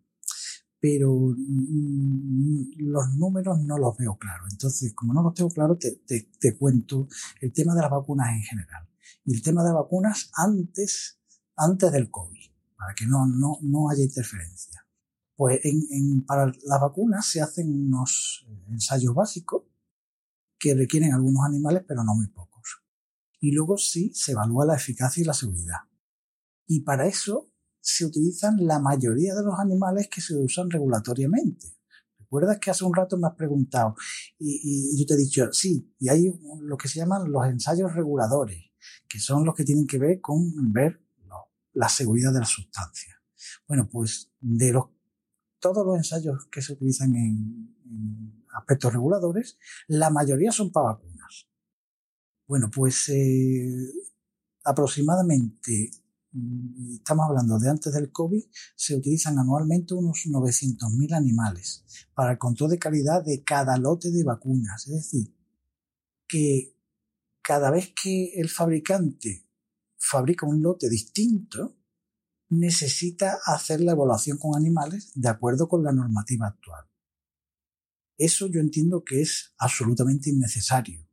[0.79, 4.47] pero mm, los números no los veo claros.
[4.51, 6.01] Entonces, como no los tengo claros, te,
[6.39, 7.07] te, cuento
[7.41, 8.87] el tema de las vacunas en general
[9.25, 11.19] y el tema de vacunas antes,
[11.55, 12.39] antes del COVID,
[12.75, 14.85] para que no, no, no haya interferencia.
[15.35, 19.63] Pues en, en, para las vacunas se hacen unos ensayos básicos
[20.57, 22.52] que requieren algunos animales, pero no muy pocos
[23.43, 25.79] y luego sí se evalúa la eficacia y la seguridad.
[26.65, 31.75] Y para eso se utilizan la mayoría de los animales que se usan regulatoriamente.
[32.17, 33.95] ¿Recuerdas que hace un rato me has preguntado?
[34.39, 38.63] Y, yo te he dicho, sí, y hay lo que se llaman los ensayos reguladores,
[39.09, 41.01] que son los que tienen que ver con ver
[41.73, 43.21] la seguridad de la sustancia.
[43.67, 44.85] Bueno, pues de los,
[45.59, 51.12] todos los ensayos que se utilizan en, en aspectos reguladores, la mayoría son para vacunas.
[52.47, 53.91] Bueno, pues eh,
[54.63, 55.91] aproximadamente,
[56.31, 58.43] mm, estamos hablando de antes del COVID,
[58.75, 64.23] se utilizan anualmente unos 900.000 animales para el control de calidad de cada lote de
[64.23, 64.87] vacunas.
[64.87, 65.35] Es decir,
[66.27, 66.75] que
[67.41, 69.47] cada vez que el fabricante
[69.97, 71.77] fabrica un lote distinto,
[72.49, 76.85] necesita hacer la evaluación con animales de acuerdo con la normativa actual.
[78.17, 81.07] Eso yo entiendo que es absolutamente innecesario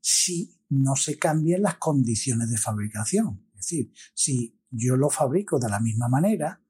[0.00, 3.44] si no se cambian las condiciones de fabricación.
[3.50, 6.60] Es decir, si yo lo fabrico de la misma manera,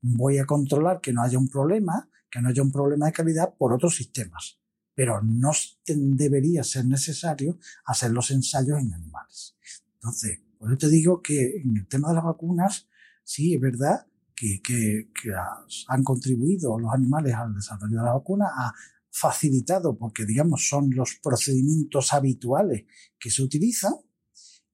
[0.00, 3.54] voy a controlar que no haya un problema, que no haya un problema de calidad
[3.56, 4.58] por otros sistemas.
[4.94, 5.50] Pero no
[5.86, 9.56] debería ser necesario hacer los ensayos en animales.
[9.94, 12.88] Entonces, por eso te digo que en el tema de las vacunas,
[13.24, 14.06] sí, es verdad
[14.36, 15.08] que, que,
[15.88, 18.72] han contribuido los animales al desarrollo de la vacuna, ha
[19.14, 22.84] facilitado, porque digamos son los procedimientos habituales
[23.18, 23.94] que se utilizan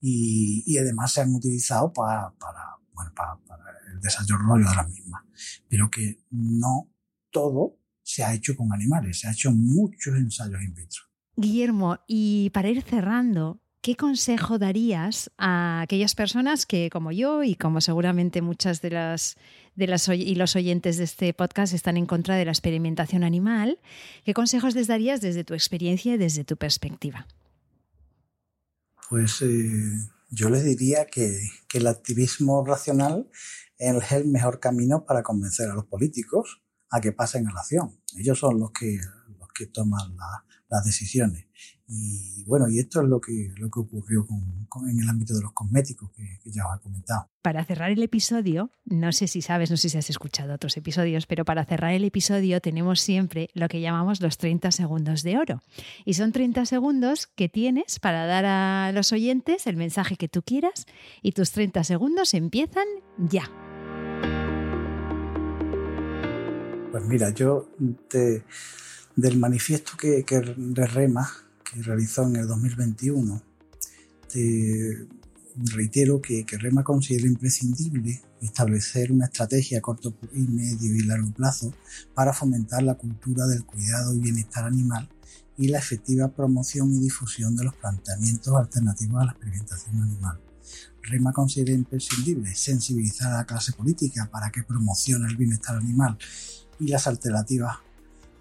[0.01, 4.89] y, y además se han utilizado para, para, bueno, para, para el desarrollo de las
[4.89, 5.23] mismas.
[5.69, 6.91] Pero que no
[7.31, 11.03] todo se ha hecho con animales, se ha hecho muchos ensayos in vitro.
[11.37, 17.57] Guillermo, y para ir cerrando, ¿qué consejo darías a aquellas personas que, como yo y
[17.57, 19.37] como seguramente muchas de las,
[19.83, 23.79] y los oyentes de este podcast están en contra de la experimentación animal,
[24.25, 27.27] ¿qué consejos les darías desde tu experiencia y desde tu perspectiva?
[29.09, 29.49] Pues eh,
[30.31, 33.29] yo les diría que, que el activismo racional
[33.79, 38.01] es el mejor camino para convencer a los políticos a que pasen a la acción.
[38.17, 38.99] Ellos son los que,
[39.39, 40.17] los que toman
[40.69, 41.47] las decisiones.
[41.93, 45.43] Y bueno, y esto es lo que, lo que ocurrió con, en el ámbito de
[45.43, 47.29] los cosméticos que, ya os he comentado.
[47.43, 51.27] Para cerrar el episodio, no sé si sabes, no sé si has escuchado otros episodios,
[51.27, 55.63] pero para cerrar el episodio tenemos siempre lo que llamamos los 30 segundos de oro.
[56.05, 60.43] Y son 30 segundos que tienes para dar a los oyentes el mensaje que tú
[60.43, 60.87] quieras
[61.23, 62.87] y tus 30 segundos empiezan
[63.19, 63.51] ya.
[66.93, 67.69] Pues mira, yo
[69.17, 70.25] del manifiesto que,
[70.57, 73.43] de REMA, que realizó en el 2021,
[74.33, 75.07] te
[75.57, 81.31] reitero que, que REMA considera imprescindible establecer una estrategia a corto y medio y largo
[81.33, 81.75] plazo
[82.15, 85.09] para fomentar la cultura del cuidado y bienestar animal
[85.57, 90.41] y la efectiva promoción y difusión de los planteamientos alternativos a la experimentación animal.
[91.03, 96.17] REMA considera imprescindible sensibilizar a la clase política para que promocione el bienestar animal
[96.79, 97.77] y las alternativas.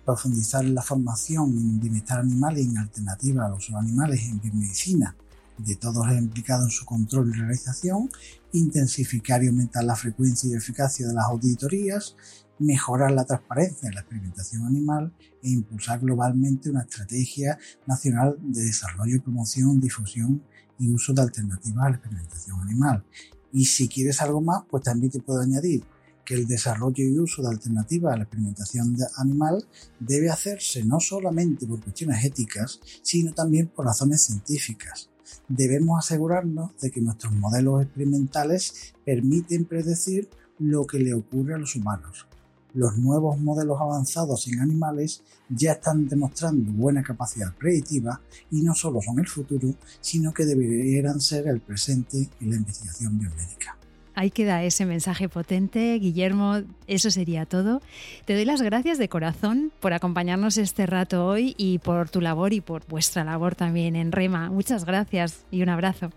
[0.10, 5.16] Profundizar en la formación en bienestar animal y en alternativas a los animales en biomedicina
[5.60, 8.10] de todos los implicados en su control y realización,
[8.52, 12.16] intensificar y aumentar la frecuencia y eficacia de las auditorías,
[12.58, 19.22] mejorar la transparencia en la experimentación animal e impulsar globalmente una estrategia nacional de desarrollo,
[19.22, 20.42] promoción, difusión
[20.80, 23.06] y uso de alternativas a la experimentación animal.
[23.54, 25.84] Y si quieres algo más, pues también te puedo añadir
[26.30, 29.66] que el desarrollo y uso de alternativas a la experimentación animal
[30.00, 35.10] debe hacerse no solamente por cuestiones éticas, sino también por razones científicas.
[35.48, 41.76] Debemos asegurarnos de que nuestros modelos experimentales permiten predecir lo que le ocurre a los
[41.76, 42.28] humanos.
[42.76, 48.22] Los nuevos modelos avanzados en animales ya están demostrando buena capacidad predictiva
[48.52, 53.18] y no solo son el futuro, sino que deberían ser el presente en la investigación
[53.18, 53.79] biomédica.
[54.20, 55.98] Ahí queda ese mensaje potente.
[55.98, 57.82] Guillermo, eso sería todo.
[58.26, 62.52] Te doy las gracias de corazón por acompañarnos este rato hoy y por tu labor
[62.52, 64.50] y por vuestra labor también en REMA.
[64.50, 66.12] Muchas gracias y un abrazo.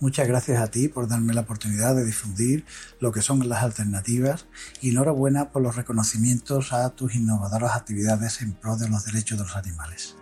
[0.00, 2.64] Muchas gracias a ti por darme la oportunidad de difundir
[3.00, 4.46] lo que son las alternativas
[4.80, 9.44] y enhorabuena por los reconocimientos a tus innovadoras actividades en pro de los derechos de
[9.44, 10.16] los animales.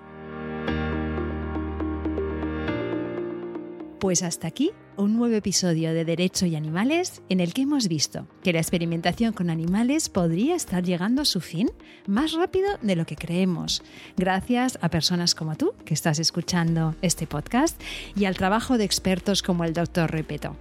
[4.03, 8.27] Pues hasta aquí un nuevo episodio de Derecho y Animales en el que hemos visto
[8.43, 11.71] que la experimentación con animales podría estar llegando a su fin
[12.09, 13.85] más rápido de lo que creemos,
[14.17, 17.81] gracias a personas como tú que estás escuchando este podcast
[18.17, 20.57] y al trabajo de expertos como el doctor Repeto.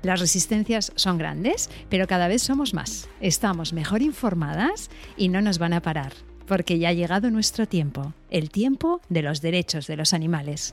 [0.00, 3.06] Las resistencias son grandes, pero cada vez somos más.
[3.20, 6.14] Estamos mejor informadas y no nos van a parar,
[6.46, 10.72] porque ya ha llegado nuestro tiempo, el tiempo de los derechos de los animales.